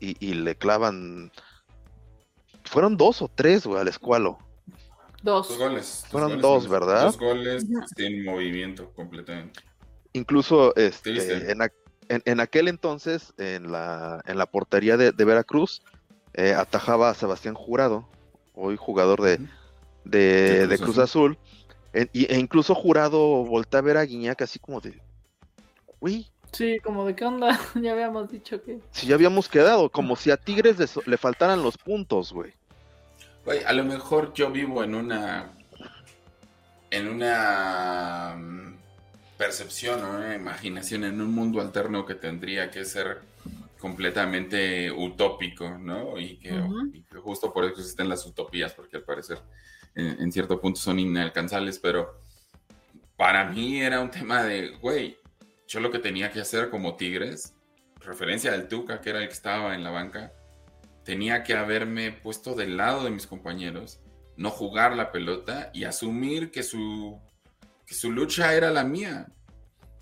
[0.00, 1.30] y, le clavan.
[2.64, 4.38] Fueron dos o tres, güey, al escualo.
[5.22, 5.48] Dos.
[5.48, 6.04] dos goles.
[6.10, 7.04] Fueron dos, ¿verdad?
[7.04, 9.60] Dos goles sin movimiento completamente.
[10.12, 11.52] Incluso este,
[12.08, 15.82] en, aquel entonces, en la, en la portería de, Veracruz,
[16.34, 18.08] eh, atajaba a Sebastián Jurado,
[18.54, 19.38] hoy jugador de,
[20.04, 21.38] de, Cruz, Azul.
[21.92, 25.00] E, incluso Jurado voltea a ver a Guiñac así como de,
[26.00, 28.80] uy, Sí, como de qué onda, ya habíamos dicho que.
[28.90, 32.52] Sí, ya habíamos quedado, como si a Tigres le, faltaran los puntos, güey.
[33.44, 35.52] Güey, a lo mejor yo vivo en una.
[36.90, 38.74] En una mm,
[39.38, 43.20] percepción, o una imaginación, en un mundo alterno que tendría que ser
[43.78, 46.18] completamente utópico, ¿no?
[46.18, 46.52] Y que,
[47.22, 49.38] justo por eso existen las utopías, porque al parecer
[49.94, 52.18] en, en cierto punto son inalcanzables, pero
[53.16, 55.16] para mí era un tema de, güey,
[55.70, 57.54] yo lo que tenía que hacer como Tigres,
[58.00, 60.32] referencia del Tuca, que era el que estaba en la banca,
[61.04, 64.00] tenía que haberme puesto del lado de mis compañeros,
[64.36, 67.20] no jugar la pelota y asumir que su,
[67.86, 69.28] su lucha era la mía.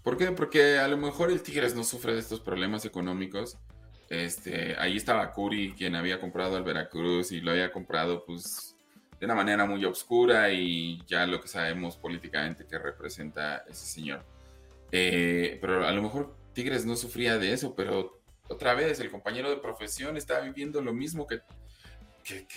[0.03, 0.33] ¿Por qué?
[0.33, 3.59] Porque a lo mejor el Tigres no sufre de estos problemas económicos.
[4.09, 8.75] Este, ahí estaba Curi, quien había comprado al Veracruz y lo había comprado pues
[9.21, 14.38] de una manera muy oscura y ya lo que sabemos políticamente que representa ese señor.
[14.93, 19.51] Eh, pero a lo mejor Tigres no sufría de eso, pero otra vez el compañero
[19.51, 21.41] de profesión está viviendo lo mismo que,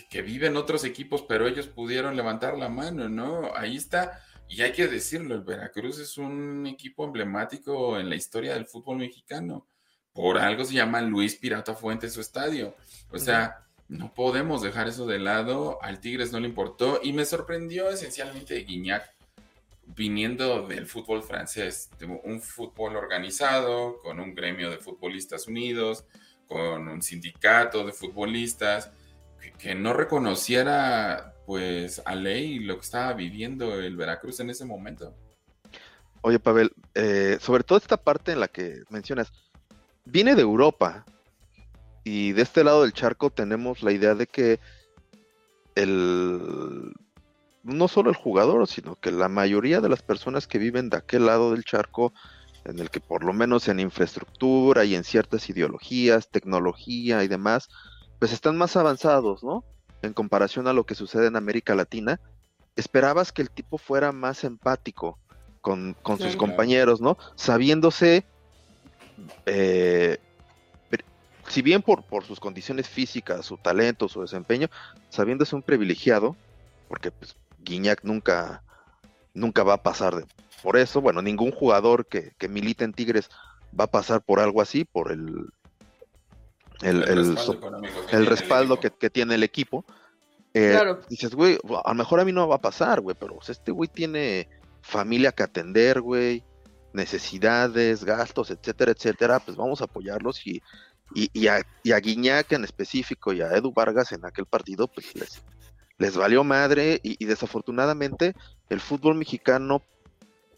[0.09, 3.51] que, viven otros equipos, pero ellos pudieron levantar la mano, ¿no?
[3.55, 4.21] Ahí está.
[4.47, 8.97] Y hay que decirlo, el Veracruz es un equipo emblemático en la historia del fútbol
[8.97, 9.65] mexicano.
[10.13, 12.75] Por algo se llama Luis Pirata Fuentes su estadio.
[13.11, 15.82] O sea, no podemos dejar eso de lado.
[15.82, 16.99] Al Tigres no le importó.
[17.01, 19.09] Y me sorprendió esencialmente Guiñac
[19.95, 21.89] viniendo del fútbol francés,
[22.23, 26.05] un fútbol organizado, con un gremio de futbolistas unidos,
[26.47, 28.91] con un sindicato de futbolistas,
[29.57, 35.13] que, no reconociera pues a ley lo que estaba viviendo el Veracruz en ese momento.
[36.21, 39.31] Oye, Pavel, eh, sobre todo esta parte en la que mencionas,
[40.05, 41.05] viene de Europa,
[42.03, 44.59] Y de este lado del charco tenemos la idea de que
[45.75, 46.93] el
[47.64, 51.26] no solo el jugador, sino que la mayoría de las personas que viven de aquel
[51.26, 52.14] lado del charco,
[52.66, 57.70] en el que por lo menos en infraestructura y en ciertas ideologías, tecnología y demás,
[58.20, 59.64] pues están más avanzados, ¿no?
[60.01, 62.20] En comparación a lo que sucede en América Latina,
[62.76, 65.18] esperabas que el tipo fuera más empático
[65.62, 67.18] con, sus compañeros, ¿no?
[67.36, 68.26] Sabiéndose
[69.45, 70.18] eh,
[71.51, 74.70] si bien por, por sus condiciones físicas, su talento, su desempeño,
[75.09, 76.36] sabiéndose un privilegiado,
[76.88, 78.64] porque pues, Guiñac nunca,
[79.34, 80.26] nunca va a pasar de,
[80.62, 83.30] por eso, bueno, ningún jugador que, que milita en Tigres
[83.78, 85.47] va a pasar por algo así, por el,
[86.82, 89.86] el, el, respaldo, que, tiene el equipo.
[90.53, 90.78] Eh,
[91.09, 93.89] dices, güey, a lo mejor a mí no va a pasar, güey, pero este güey
[93.89, 94.49] tiene
[94.82, 96.43] familia que atender, güey,
[96.93, 100.62] necesidades, gastos, etcétera, etcétera, pues vamos a apoyarlos y
[101.14, 105.41] y, a, y, Guiñac en específico y a Edu Vargas en aquel partido, pues les,
[106.02, 108.34] les valió madre y, desafortunadamente
[108.70, 109.84] el fútbol mexicano,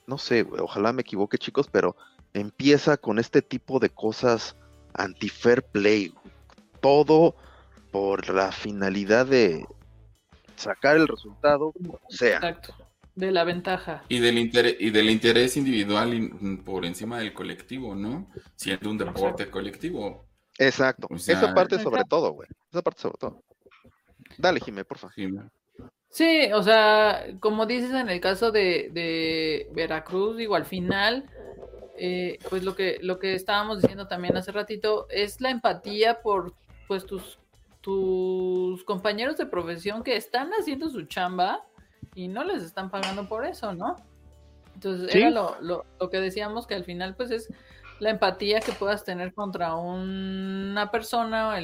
[0.07, 1.97] no sé, ojalá me equivoque chicos, pero
[2.33, 4.55] empieza con este tipo de cosas
[4.93, 6.13] anti-fair play.
[6.79, 7.35] Todo
[7.91, 9.65] por la finalidad de
[10.55, 11.73] sacar el resultado
[12.07, 12.37] sea.
[12.37, 12.73] Exacto.
[13.13, 14.05] De la ventaja.
[14.07, 18.31] Y del, interés, y del interés individual por encima del colectivo, ¿no?
[18.55, 20.25] Siendo un deporte colectivo.
[20.57, 21.07] Exacto.
[21.13, 22.47] Esa parte sobre todo, güey.
[22.71, 23.43] Esa parte sobre todo.
[24.37, 25.13] Dale, Jimé, por favor.
[26.09, 31.27] Sí, o sea, como dices en el caso de, de Veracruz, digo, al final,
[31.97, 36.53] eh, pues lo que, lo que estábamos diciendo también hace ratito, es la empatía por
[36.87, 37.39] pues tus,
[37.81, 41.65] tus compañeros de profesión que están haciendo su chamba
[42.13, 43.95] y no les están pagando por eso, ¿no?
[44.75, 47.49] Entonces, era lo, lo, lo que decíamos que al final, pues es
[47.99, 51.57] la empatía que puedas tener contra una persona,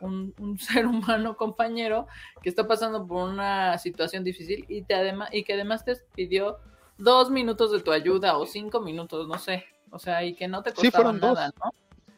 [0.00, 2.06] un, ser humano compañero
[2.42, 6.58] que está pasando por una situación difícil y, te además, y que además te pidió
[6.96, 10.62] dos minutos de tu ayuda o cinco minutos, no sé, o sea, y que no
[10.62, 11.72] te costaba nada, ¿no?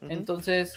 [0.09, 0.75] Entonces...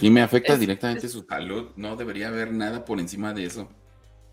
[0.00, 3.68] Y me afecta directamente su salud, no debería haber nada por encima de eso.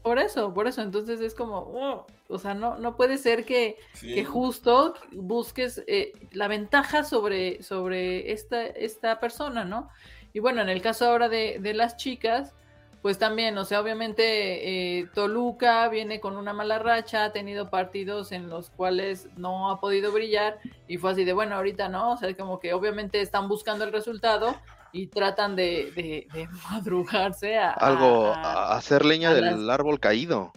[0.05, 0.83] Por eso, por eso.
[0.83, 3.79] Entonces es como, oh, o sea, no, no puede ser que,
[4.27, 9.89] justo busques eh, la ventaja sobre, sobre esta, esta persona, ¿no?
[10.31, 12.53] Y bueno, en el caso ahora de, de las chicas,
[13.01, 18.31] pues también, o sea, obviamente eh, Toluca viene con una mala racha, ha tenido partidos
[18.31, 22.17] en los cuales no ha podido brillar y fue así de, bueno, ahorita no, o
[22.17, 24.55] sea, como que obviamente están buscando el resultado
[24.95, 25.91] y tratan de,
[26.33, 27.71] de, madrugarse a...
[27.71, 30.53] Algo, a, hacer leña del árbol caído.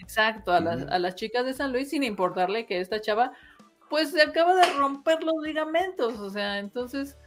[0.00, 3.32] Exacto, a, las, a las chicas de San Luis sin importarle que esta chava
[3.90, 7.18] pues se acaba de romper los ligamentos, o sea, entonces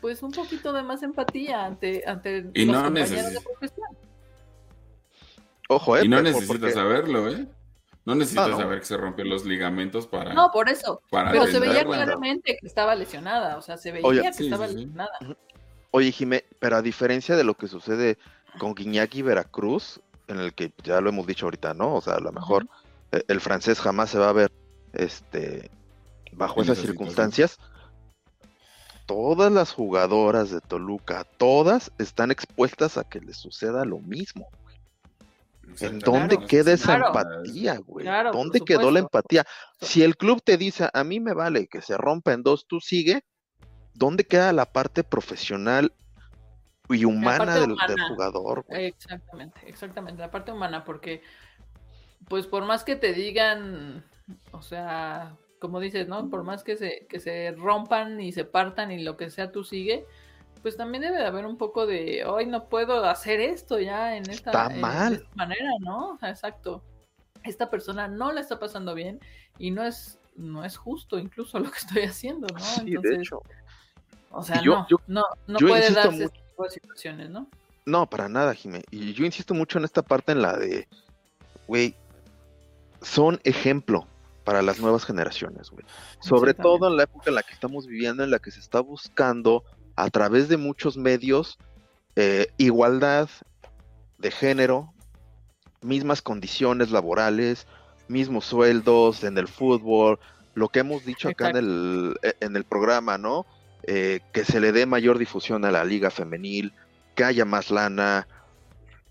[0.00, 3.88] pues un poquito de más empatía ante, ante y los no compañeros de profesión.
[5.68, 7.48] Ojo, eh, y no necesitas saberlo, ¿eh?
[8.04, 10.34] No necesitas saber que se rompió los ligamentos para.
[10.34, 11.02] No, por eso.
[11.10, 13.56] pero se veía claramente que estaba lesionada.
[13.56, 15.12] O sea, se veía que estaba lesionada.
[15.92, 18.18] Oye, Jimé, pero a diferencia de lo que sucede
[18.58, 21.94] con Guiñaki y Veracruz, en el que ya lo hemos dicho ahorita, ¿no?
[21.94, 22.66] O sea, a lo mejor
[23.12, 24.50] eh, el francés jamás se va a ver
[24.94, 25.70] este
[26.32, 27.58] bajo esas circunstancias.
[29.04, 34.48] Todas las jugadoras de Toluca, todas están expuestas a que les suceda lo mismo.
[35.80, 38.06] ¿En dónde queda esa empatía, güey?
[38.32, 39.44] ¿Dónde quedó la empatía?
[39.78, 42.80] Si el club te dice, a mí me vale que se rompa en dos, tú
[42.80, 43.24] sigue,
[43.94, 45.92] ¿dónde queda la parte profesional
[46.88, 47.76] y humana del,
[48.08, 48.64] jugador?
[48.68, 51.22] Exactamente, exactamente, la parte humana, porque
[52.28, 54.04] pues por más que te digan,
[54.52, 56.28] o sea, como dices, ¿no?
[56.28, 59.64] Por más que se, que se rompan y se partan y lo que sea tú
[59.64, 60.06] sigue,
[60.62, 64.30] pues también debe de haber un poco de, hoy no puedo hacer esto ya en
[64.30, 64.68] esta,
[65.34, 66.18] manera, ¿no?
[66.22, 66.82] Exacto.
[67.42, 69.20] Esta persona no la está pasando bien
[69.58, 72.60] y no es, no es justo incluso lo que estoy haciendo, ¿no?
[72.60, 73.42] Sí, de hecho.
[74.32, 77.48] O sea, no, no, no puede darse este tipo de situaciones, ¿no?
[77.84, 78.82] No, para nada, Jimé.
[78.90, 80.88] Y yo insisto mucho en esta parte en la de,
[81.66, 81.94] güey,
[83.00, 84.06] son ejemplo
[84.44, 85.84] para las nuevas generaciones, güey.
[86.20, 88.80] Sobre todo en la época en la que estamos viviendo, en la que se está
[88.80, 89.64] buscando
[89.96, 91.58] a través de muchos medios
[92.16, 93.28] eh, igualdad
[94.18, 94.92] de género,
[95.80, 97.66] mismas condiciones laborales,
[98.08, 100.18] mismos sueldos en el fútbol,
[100.54, 103.46] lo que hemos dicho acá en el, en el programa, ¿no?
[103.84, 106.72] Eh, que se le dé mayor difusión a la liga femenil,
[107.16, 108.28] que haya más lana,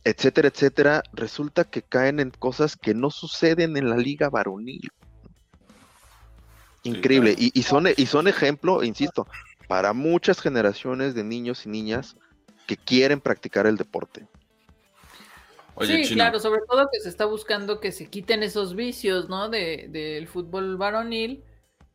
[0.04, 4.90] etcétera, etcétera, resulta que caen en cosas que no suceden en la liga varonil.
[6.84, 7.36] Increíble.
[7.38, 9.28] y, son, y son ejemplo, insisto,
[9.68, 12.16] para muchas generaciones de niños y niñas
[12.66, 14.28] que quieren practicar el deporte.
[15.82, 19.50] sí, claro, sobre todo que se está buscando que se quiten esos vicios, ¿no?
[19.50, 21.44] De, del fútbol varonil,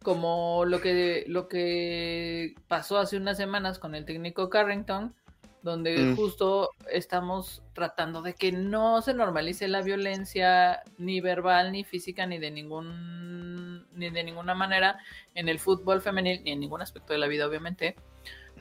[0.07, 5.17] como lo que, lo que pasó hace unas semanas con el técnico Carrington,
[5.63, 6.15] donde mm.
[6.15, 12.39] justo estamos tratando de que no se normalice la violencia ni verbal ni física ni
[12.39, 14.97] de ningún ni de ninguna manera
[15.35, 17.97] en el fútbol femenil ni en ningún aspecto de la vida obviamente.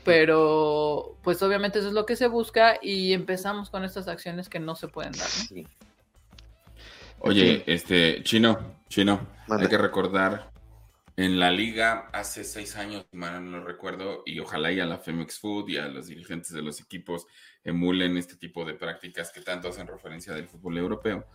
[0.03, 4.59] Pero pues obviamente eso es lo que se busca y empezamos con estas acciones que
[4.59, 5.27] no se pueden dar
[7.19, 10.54] oye este chino chino hay que recordar
[11.17, 14.97] en la liga hace seis años, mal no lo recuerdo, y ojalá y a la
[14.97, 17.25] Femex Food y a los dirigentes de los equipos
[17.63, 21.25] emulen este tipo de prácticas que tanto hacen referencia del fútbol europeo.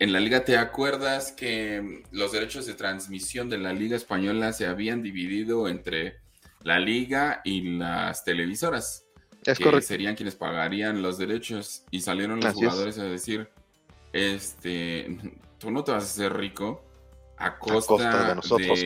[0.00, 4.66] En la liga, ¿te acuerdas que los derechos de transmisión de la liga española se
[4.66, 6.18] habían dividido entre
[6.62, 9.06] la liga y las televisoras?
[9.44, 13.48] Es que Serían quienes pagarían los derechos y salieron los jugadores a decir,
[14.12, 15.16] este,
[15.58, 16.89] tú no te vas a hacer rico
[17.40, 18.80] a costa, de nosotros,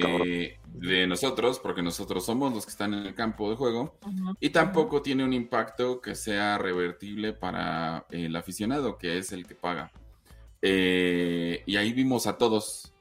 [0.74, 3.98] de, nosotros, porque nosotros somos los que están en el campo de juego,
[4.38, 9.56] y tampoco tiene un impacto que sea revertible para el aficionado, que es el que
[9.56, 9.90] paga.
[10.62, 12.92] Eh, y ahí vimos a todos,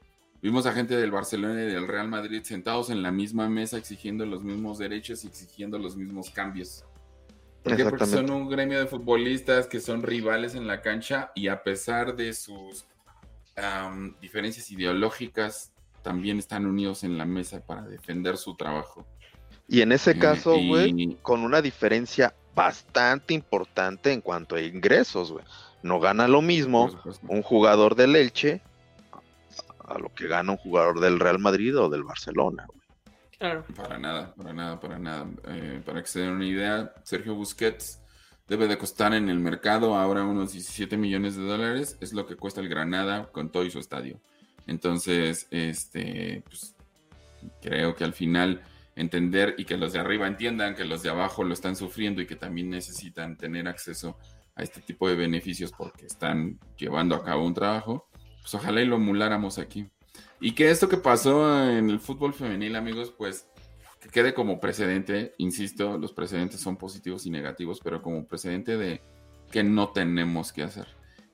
[0.42, 4.26] vimos a gente del Barcelona y del Real Madrid sentados en la misma mesa exigiendo
[4.26, 6.84] los mismos derechos y exigiendo los mismos cambios.
[7.62, 12.14] Porque son un gremio de futbolistas que son rivales en la cancha y a pesar
[12.16, 12.84] de sus
[14.20, 19.06] diferencias ideológicas también están unidos en la mesa para defender su trabajo.
[19.68, 25.32] Y en ese eh, caso, güey, con una diferencia bastante importante en cuanto a ingresos,
[25.32, 25.44] güey.
[25.82, 26.90] No gana lo mismo
[27.28, 28.62] un jugador del Elche
[29.86, 32.66] a lo que gana un jugador del Real Madrid o del Barcelona,
[33.38, 33.64] Claro.
[33.76, 35.26] Para nada, para nada, para nada.
[35.48, 38.00] Eh, para que se den una idea, Sergio Busquets
[38.48, 42.36] debe de costar en el mercado ahora unos 17 millones de dólares, es lo que
[42.36, 44.20] cuesta el Granada con todo y su estadio.
[44.66, 46.74] Entonces, este, pues,
[47.62, 48.62] creo que al final
[48.96, 52.26] entender y que los de arriba entiendan que los de abajo lo están sufriendo y
[52.26, 54.18] que también necesitan tener acceso
[54.54, 58.08] a este tipo de beneficios porque están llevando a cabo un trabajo,
[58.40, 59.88] pues ojalá y lo emuláramos aquí.
[60.40, 63.48] Y que esto que pasó en el fútbol femenil, amigos, pues
[64.04, 69.00] que quede como precedente, insisto, los precedentes son positivos y negativos, pero como precedente de
[69.50, 70.86] que no tenemos que hacer,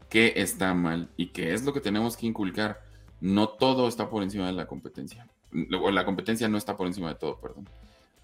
[0.09, 2.81] que está mal y que es lo que tenemos que inculcar.
[3.21, 5.29] No todo está por encima de la competencia.
[5.83, 7.69] O la competencia no está por encima de todo, perdón.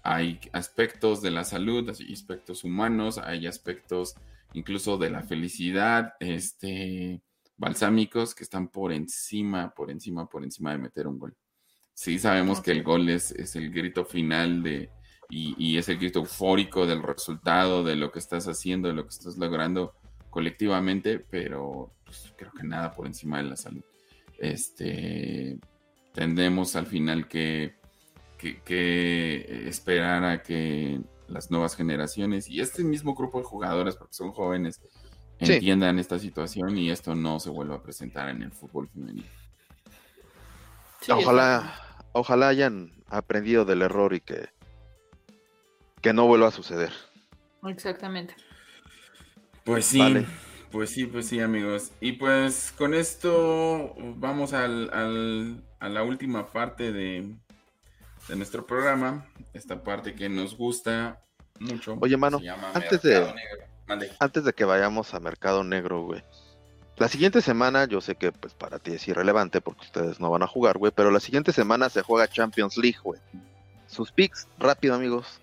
[0.01, 4.15] Hay aspectos de la salud, hay aspectos humanos, hay aspectos
[4.53, 7.21] incluso de la felicidad, este,
[7.57, 11.35] balsámicos que están por encima, por encima, por encima de meter un gol.
[11.97, 14.91] Sí, sabemos que el gol es, el grito final de,
[15.31, 19.15] y, es el grito eufórico del resultado, de lo que estás haciendo, de lo que
[19.15, 19.95] estás logrando
[20.29, 23.83] colectivamente, pero pues, creo que nada por encima de la salud.
[24.37, 25.57] Este,
[26.13, 27.77] tendemos al final que,
[28.37, 34.33] que, esperar a que las nuevas generaciones y este mismo grupo de jugadores, porque son
[34.33, 34.81] jóvenes,
[35.39, 39.25] entiendan esta situación y esto no se vuelva a presentar en el fútbol femenino.
[41.09, 41.86] Ojalá,
[42.17, 44.49] ojalá hayan aprendido del error y que,
[46.01, 46.91] que no vuelva a suceder.
[47.65, 48.35] Exactamente.
[49.63, 50.25] Pues sí,
[50.71, 51.91] pues sí, pues sí, amigos.
[51.99, 57.35] Y pues con esto vamos al, a la última parte de,
[58.27, 61.21] de nuestro programa, esta parte que nos gusta
[61.59, 61.97] mucho.
[61.99, 62.39] Oye, mano,
[62.73, 63.33] antes de,
[64.19, 66.23] antes de que vayamos a Mercado Negro, güey.
[66.97, 70.41] La siguiente semana, yo sé que pues para ti es irrelevante porque ustedes no van
[70.41, 73.19] a jugar, güey, pero la siguiente semana se juega Champions League, güey.
[73.85, 75.39] Sus picks, rápido, amigos.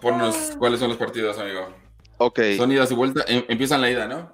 [0.00, 1.74] Ponnos cuáles son los partidos, amigo.
[2.18, 2.40] Ok.
[2.56, 4.32] Son idas y vueltas, em, empiezan la ida, ¿no?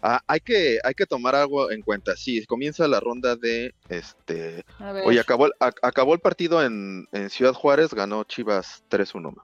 [0.00, 2.14] Ah, hay que, hay que tomar algo en cuenta.
[2.16, 4.64] Sí, comienza la ronda de este.
[5.04, 9.34] Oye, acabó, acabó el partido en, en Ciudad Juárez, ganó Chivas 3-1.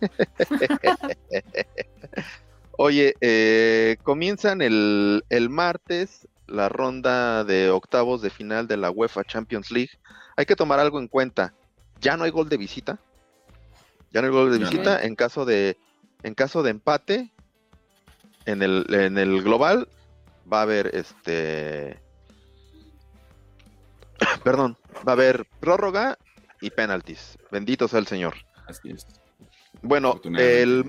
[2.78, 9.70] Oye, eh, comienzan el, martes la ronda de octavos de final de la UEFA Champions
[9.70, 9.90] League.
[10.36, 11.54] Hay que tomar algo en cuenta.
[12.00, 12.98] Ya no hay gol de visita.
[14.12, 15.02] Ya no hay gol de visita.
[15.02, 15.76] En caso de,
[16.22, 17.32] en caso de empate,
[18.44, 19.88] en el, en el global,
[20.50, 21.98] va a haber este.
[24.44, 24.76] Perdón,
[25.06, 26.18] va a haber prórroga
[26.60, 27.38] y penaltis.
[27.50, 28.34] Bendito sea el Señor.
[28.66, 29.06] Así es.
[29.86, 30.84] Bueno, el,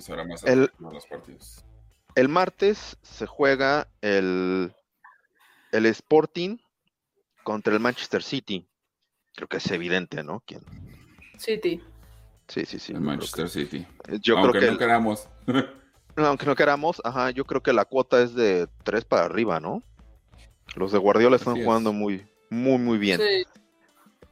[2.15, 4.73] el, martes se juega el,
[5.71, 6.57] el Sporting
[7.43, 8.67] contra el Manchester City.
[9.35, 10.41] Creo que es evidente, ¿no?
[10.45, 10.61] ¿Quién,
[11.37, 11.81] City.
[12.47, 12.93] Sí, sí, sí.
[12.93, 13.85] El Manchester City.
[14.21, 15.27] Yo Aunque creo que no queramos.
[16.15, 19.83] Aunque no queramos, ajá, yo creo que la cuota es de 3 para arriba, ¿no?
[20.75, 23.19] Los de Guardiola están jugando muy, muy, muy bien.
[23.19, 23.45] Sí.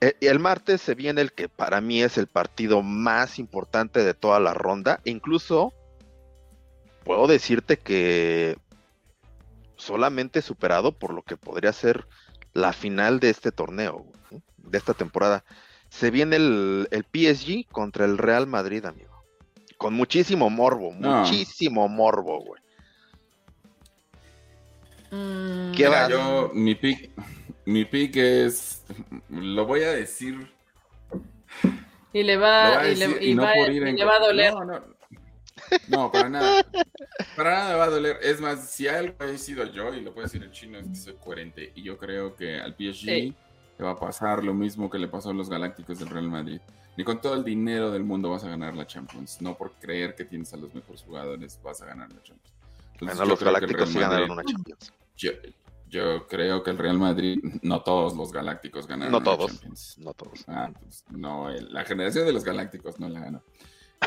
[0.01, 4.13] Eh, el martes se viene el que para mí es el partido más importante de
[4.13, 4.99] toda la ronda.
[5.05, 5.73] Incluso
[7.03, 8.57] puedo decirte que
[9.77, 12.07] solamente superado por lo que podría ser
[12.53, 14.05] la final de este torneo,
[14.57, 15.43] de esta temporada.
[15.89, 19.23] Se viene el, PSG contra el Real Madrid, amigo.
[19.77, 22.61] Con muchísimo morbo, muchísimo morbo, güey.
[25.11, 25.71] Mm.
[25.73, 26.09] ¿Qué va?
[26.09, 27.11] Yo, mi pick,
[27.65, 28.83] mi pick es,
[29.29, 30.51] lo voy a decir.
[32.13, 34.53] Y le va, y le, va, le va a doler.
[35.87, 36.65] No, para nada.
[37.35, 38.19] Para nada me va a doler.
[38.21, 40.95] Es más, si algo he sido yo, y lo puedo decir el chino, es que
[40.95, 41.71] soy coherente.
[41.75, 45.31] Y yo creo que al PSG le va a pasar lo mismo que le pasó
[45.31, 46.61] a los Galácticos del Real Madrid.
[46.97, 49.41] Ni con todo el dinero del mundo vas a ganar la Champions.
[49.41, 52.55] No por creer que tienes a los mejores jugadores vas a ganar la Champions.
[52.93, 54.93] Entonces, los Galácticos sí ganaron una Champions.
[55.17, 55.31] Yo,
[56.27, 59.97] creo que el Real Madrid, no todos los Galácticos ganaron no todos, Champions.
[59.99, 60.43] No todos.
[60.47, 63.43] Ah, pues, no, la generación de los Galácticos no la ganó.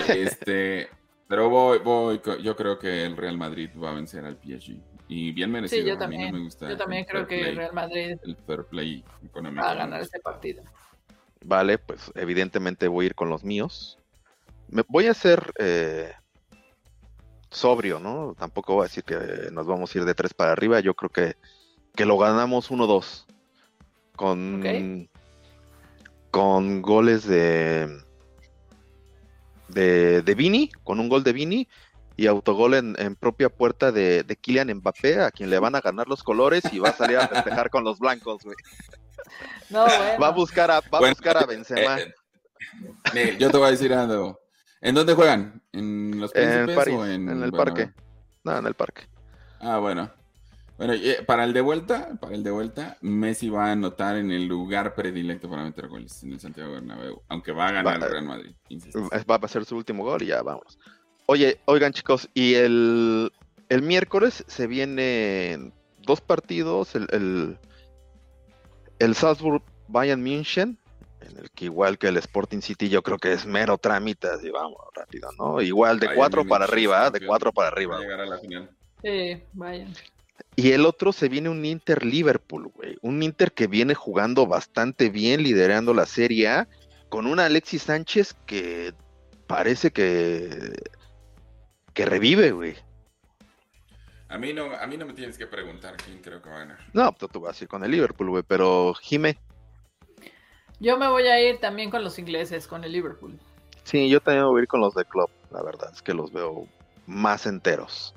[0.09, 0.89] Este,
[1.29, 4.77] pero voy, voy, yo creo que el Real Madrid va a vencer al PSG.
[5.09, 5.83] Y bien merecido.
[5.83, 6.35] Sí, yo también.
[6.35, 9.75] me gusta yo también creo que el Real Madrid el fair play económico va a
[9.75, 10.63] ganar este partido.
[11.45, 13.99] Vale, pues evidentemente voy a ir con los míos.
[14.69, 16.13] Me, voy a ser eh,
[17.51, 18.35] sobrio, ¿no?
[18.39, 20.81] Tampoco voy a decir que nos vamos a ir de tres para arriba.
[20.81, 21.37] Yo creo que,
[21.95, 23.25] que lo ganamos 1-2.
[24.17, 25.09] Con,
[26.33, 28.03] con goles de,
[29.69, 31.69] de, de Vini, con un gol de Vini
[32.17, 36.09] y autogol en, propia puerta de, de, Kylian Mbappé, a quien le van a ganar
[36.09, 38.57] los colores y va a salir a festejar con los blancos, güey.
[39.71, 40.21] No, bueno.
[40.21, 42.01] Va a buscar a, va a, buscar a Benzema.
[42.01, 42.15] Eh,
[43.15, 44.41] eh, yo te voy a decir algo.
[44.81, 45.63] ¿En dónde juegan?
[45.73, 47.93] ¿En los Príncipes en París, o en, el parque?
[48.43, 49.09] No, en el parque.
[49.61, 50.11] Ah, bueno.
[50.79, 54.31] Bueno, eh, para el de vuelta, para el de vuelta, Messi va a anotar en
[54.31, 58.09] el lugar predilecto para meter goles en el Santiago Bernabéu, aunque va a ganar el
[58.09, 58.55] Real Madrid.
[59.29, 60.79] Va a ser su último gol y ya vamos.
[61.27, 63.33] Oye, oigan chicos, y el,
[63.69, 67.59] el miércoles se vienen dos partidos, el, el,
[69.01, 70.79] el Salzburg Bayern München,
[71.21, 74.51] en el que igual que el Sporting City yo creo que es mero trámite, y
[74.51, 75.61] vamos rápido, ¿no?
[75.61, 77.99] Igual de cuatro para arriba, de cuatro para arriba.
[77.99, 78.71] llegar a la final.
[79.03, 79.93] Sí, vayan.
[80.57, 82.97] Y el otro se viene un Inter Liverpool, güey.
[83.03, 86.69] Un Inter que viene jugando bastante bien, liderando la Serie A,
[87.09, 88.93] con un Alexis Sánchez que
[89.47, 90.73] parece que
[91.95, 92.77] que revive, güey.
[94.29, 96.59] A mí, no, a mí no me tienes que preguntar quién creo que va a
[96.61, 96.79] ganar.
[96.93, 99.39] No, tú, tú vas a ir con el Liverpool, güey, pero Jime.
[100.81, 103.39] Yo me voy a ir también con los ingleses, con el Liverpool.
[103.83, 106.33] Sí, yo también voy a ir con los de club, la verdad, es que los
[106.33, 106.69] veo
[107.07, 108.15] más enteros.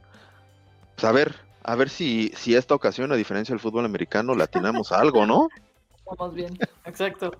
[0.96, 4.44] Pues a ver, a ver si, si esta ocasión, a diferencia del fútbol americano, le
[4.44, 5.50] atinamos algo, ¿no?
[6.06, 7.32] Vamos bien, exacto.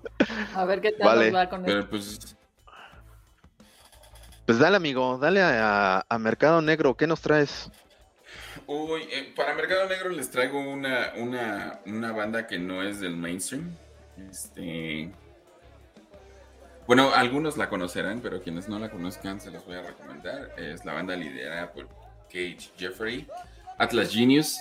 [0.54, 2.36] A ver qué tal nos va con Pero pues
[4.46, 7.70] pues dale, amigo, dale a, Mercado Negro, ¿qué nos traes?
[8.66, 11.12] Uy, eh, para Mercado Negro les traigo una,
[11.86, 13.76] una, banda que no es del mainstream.
[14.30, 15.12] Este.
[16.86, 20.52] Bueno, algunos la conocerán, pero quienes no la conozcan se los voy a recomendar.
[20.58, 21.88] Es la banda liderada por
[22.26, 23.28] Cage Jeffrey,
[23.82, 24.60] Atlas Genius,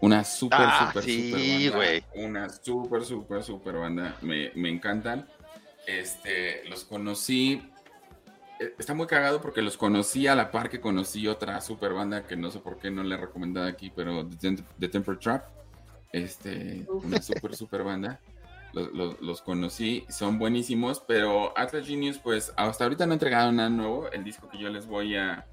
[0.00, 2.06] una super, ah, super, super banda.
[2.14, 4.16] Una super, super, super banda.
[4.22, 5.28] Me, me encantan.
[5.86, 7.62] Este, los conocí
[8.58, 12.26] eh, está muy cagado porque los conocí a la par que conocí otra super banda
[12.26, 15.44] que no sé por qué no le he recomendado aquí, pero The, Temper Trap.
[16.12, 18.20] Este, una super, super banda.
[18.72, 24.10] Los, conocí, son buenísimos, pero Atlas Genius, pues hasta ahorita no han entregado nada nuevo.
[24.10, 25.46] El disco que yo les voy a,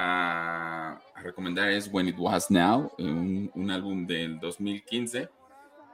[0.00, 5.28] a, recomendar es When It Was Now, un, un álbum del 2015,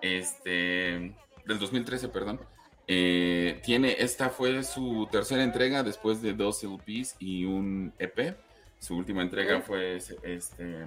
[0.00, 2.40] este, del 2013, perdón.
[2.88, 8.36] Eh, tiene, esta fue su tercera entrega después de dos LPs y un EP.
[8.78, 10.86] Su última entrega fue este,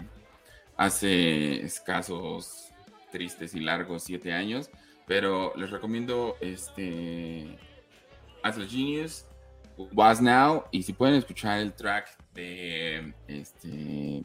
[0.77, 2.71] hace escasos,
[3.11, 4.69] tristes y largos siete años.
[5.05, 7.57] Pero les recomiendo este
[8.43, 9.25] Atlas Genius,
[9.93, 10.65] Was Now.
[10.71, 14.23] Y si pueden escuchar el track de este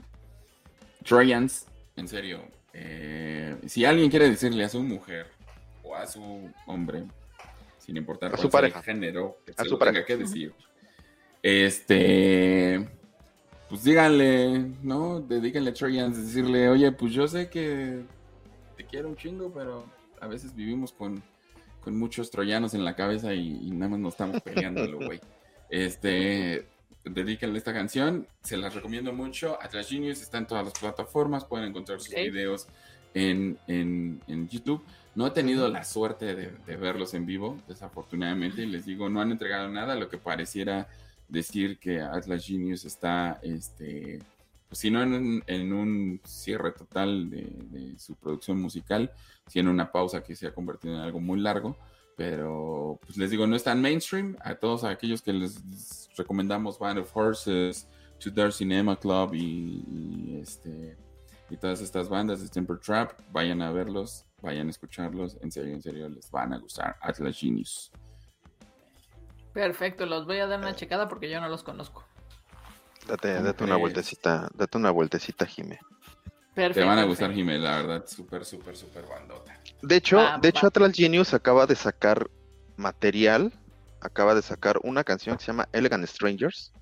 [1.04, 2.42] Trojans, en serio.
[2.72, 5.28] Eh, si alguien quiere decirle a su mujer
[5.82, 7.04] o a su hombre
[7.78, 8.78] sin importar su pareja.
[8.78, 10.04] el género que a su pareja.
[10.04, 10.52] que decir.
[11.42, 12.88] Este,
[13.68, 15.20] pues díganle, ¿no?
[15.20, 18.02] Dedíquenle a Trojans, decirle, oye, pues yo sé que
[18.76, 19.84] te quiero un chingo, pero
[20.20, 21.22] a veces vivimos con,
[21.80, 25.20] con muchos troyanos en la cabeza y, nada más nos estamos peleándolo, güey.
[25.70, 26.66] Este,
[27.04, 29.58] dedíquenle esta canción, se las recomiendo mucho.
[29.60, 32.66] Atlas Genius está en todas las plataformas, pueden encontrar sus videos
[33.14, 34.84] en, en, YouTube.
[35.14, 39.30] No he tenido la suerte de, verlos en vivo, desafortunadamente, y les digo, no han
[39.30, 40.88] entregado nada, lo que pareciera
[41.28, 44.18] decir que Atlas Genius está, este,
[44.68, 49.12] pues si no en, un cierre total de, su producción musical,
[49.46, 51.76] si en una pausa que se ha convertido en algo muy largo,
[52.16, 56.98] pero pues les digo, no es tan mainstream, a todos aquellos que les recomendamos Band
[56.98, 57.88] of Horses,
[58.20, 60.96] To Their Cinema Club y, este
[61.50, 65.74] y todas estas bandas de Temper Trap, vayan a verlos, vayan a escucharlos, en serio,
[65.74, 66.96] en serio, les van a gustar.
[67.00, 67.92] Atlas Genius.
[69.52, 72.04] Perfecto, los voy a dar una checada porque yo no los conozco.
[73.06, 75.78] Date, date una vueltecita, date una vueltecita, Jime.
[76.54, 79.58] Perfecto, Te van a gustar, Jime, la verdad, súper, súper, súper bandota.
[79.82, 82.30] De hecho, de hecho, Atlas Genius acaba de sacar
[82.76, 83.52] material,
[84.00, 86.72] acaba de sacar una canción que se llama Elegant Strangers.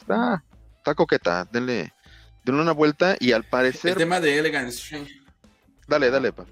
[0.00, 0.42] Está,
[0.78, 1.92] está coqueta, denle,
[2.44, 3.92] denle una vuelta y al parecer.
[3.92, 5.20] El tema de Elegant Strangers.
[5.86, 6.46] Dale, dale, pa.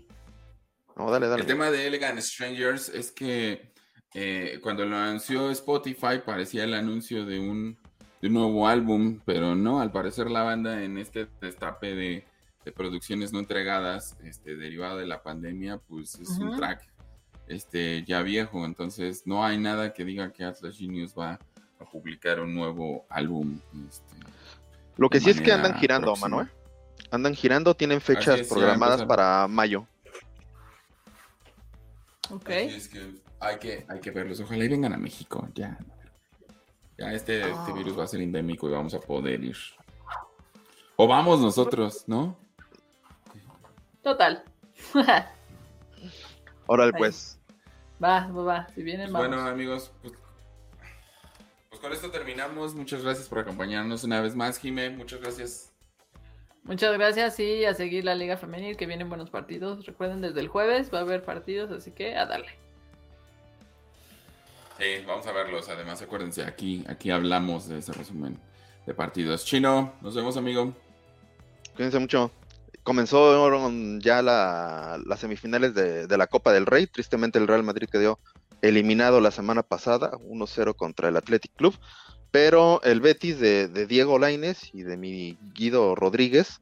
[0.97, 1.41] No, dale, dale.
[1.41, 3.73] El tema de Elegant Strangers es que
[4.15, 7.79] eh, cuando lo anunció Spotify parecía el anuncio de un,
[8.21, 12.25] nuevo álbum, pero no, al parecer la banda en este destape de,
[12.73, 16.95] producciones no entregadas, este, derivado de la pandemia, pues es un track
[17.47, 21.39] este, ya viejo, entonces no hay nada que diga que Atlas Genius va
[21.79, 23.59] a publicar un nuevo álbum.
[23.89, 24.15] Este,
[24.97, 26.49] Lo que sí es que andan girando, Manuel.
[27.11, 29.87] Andan girando, tienen fechas programadas para mayo.
[32.31, 32.49] Ok.
[32.49, 34.41] es que hay que, hay que verlos.
[34.41, 35.47] Ojalá y vengan a México.
[35.55, 35.79] Ya.
[36.97, 37.73] Ya este, este ah.
[37.75, 39.57] virus va a ser endémico y vamos a poder ir.
[40.97, 42.39] O vamos nosotros, ¿no?
[44.05, 44.45] Total.
[46.67, 47.41] Órale, pues.
[48.03, 48.69] Va, va, va.
[48.75, 50.13] Si vienen, pues Bueno, amigos, pues,
[51.71, 52.75] pues, con esto terminamos.
[52.75, 54.91] Muchas gracias por acompañarnos una vez más, Jime.
[54.91, 55.73] Muchas gracias.
[56.65, 59.87] Muchas gracias y a seguir la Liga Femenil, que vienen buenos partidos.
[59.87, 62.51] Recuerden, desde el jueves va a haber partidos, así que a darle.
[64.79, 65.69] Sí, vamos a verlos.
[65.71, 68.39] Además, acuérdense, aquí, aquí hablamos de ese resumen
[68.87, 69.47] de partidos.
[69.47, 70.75] Chino, nos vemos, amigo.
[71.75, 72.31] Cuídense mucho.
[72.85, 76.87] Comenzó ya las semifinales de, la Copa del Rey.
[76.87, 78.19] Tristemente, el Real Madrid quedó
[78.63, 81.75] eliminado la semana pasada, 1-0 contra el Athletic Club.
[82.31, 86.61] Pero el Betis de, Diego Laines y de mi Guido Rodríguez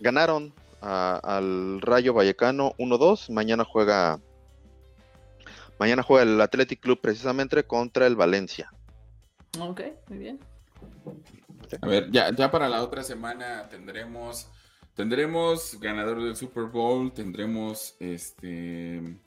[0.00, 3.30] ganaron al Rayo Vallecano 1-2.
[3.30, 4.20] Mañana juega
[5.80, 8.70] Mañana juega el Athletic Club precisamente contra el Valencia.
[9.58, 10.38] Ok, muy bien.
[11.80, 14.50] A ver, ya, ya para la otra semana tendremos
[14.94, 19.18] tendremos ganador del Super Bowl, tendremos este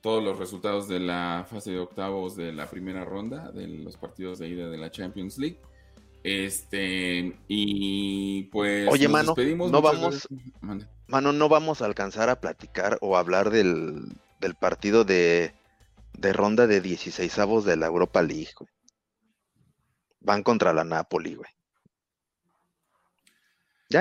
[0.00, 4.38] todos los resultados de la fase de octavos de la primera ronda de los partidos
[4.38, 5.58] de ida de la Champions League.
[6.22, 10.28] Este, y pues Oye, mano, no vamos
[11.06, 14.08] Mano, no vamos a alcanzar a platicar o hablar del,
[14.40, 15.54] del partido de
[16.18, 18.52] de ronda de 16 avos de la Europa League,
[20.20, 21.50] Van contra la Napoli, güey.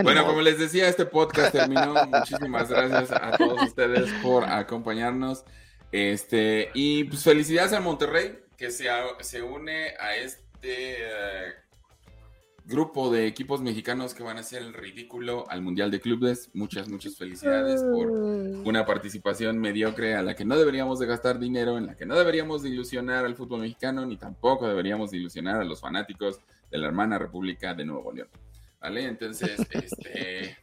[0.03, 1.93] Bueno, como les decía, este podcast terminó.
[2.07, 5.43] Muchísimas gracias a todos ustedes por acompañarnos.
[5.91, 8.88] Este, y pues felicidades a Monterrey, que se,
[9.19, 11.53] se une a este eh,
[12.65, 16.49] grupo de equipos mexicanos que van a hacer el ridículo al Mundial de Clubes.
[16.53, 21.77] Muchas, muchas felicidades por una participación mediocre a la que no deberíamos de gastar dinero,
[21.77, 25.61] en la que no deberíamos de ilusionar al fútbol mexicano, ni tampoco deberíamos de ilusionar
[25.61, 26.39] a los fanáticos
[26.71, 28.29] de la hermana República de Nuevo León.
[28.84, 29.05] ¿Vale?
[29.05, 30.57] Entonces, este,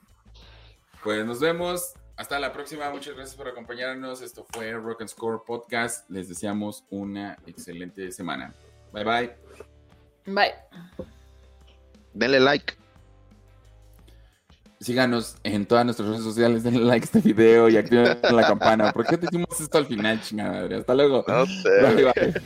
[1.03, 1.95] pues nos vemos.
[2.17, 2.91] Hasta la próxima.
[2.91, 4.21] Muchas gracias por acompañarnos.
[4.21, 6.09] Esto fue Rock and Score Podcast.
[6.11, 8.55] Les deseamos una excelente semana.
[8.93, 9.35] Bye bye.
[10.27, 10.55] Bye
[12.15, 12.75] denle like.
[14.81, 18.93] Síganos en todas nuestras redes sociales, denle like a este video y activen la campana.
[18.93, 20.77] ¿Por qué te hicimos esto al final, chingada madre?
[20.77, 21.25] Hasta luego.
[21.29, 21.95] No sé.
[21.95, 22.43] Bye, bye.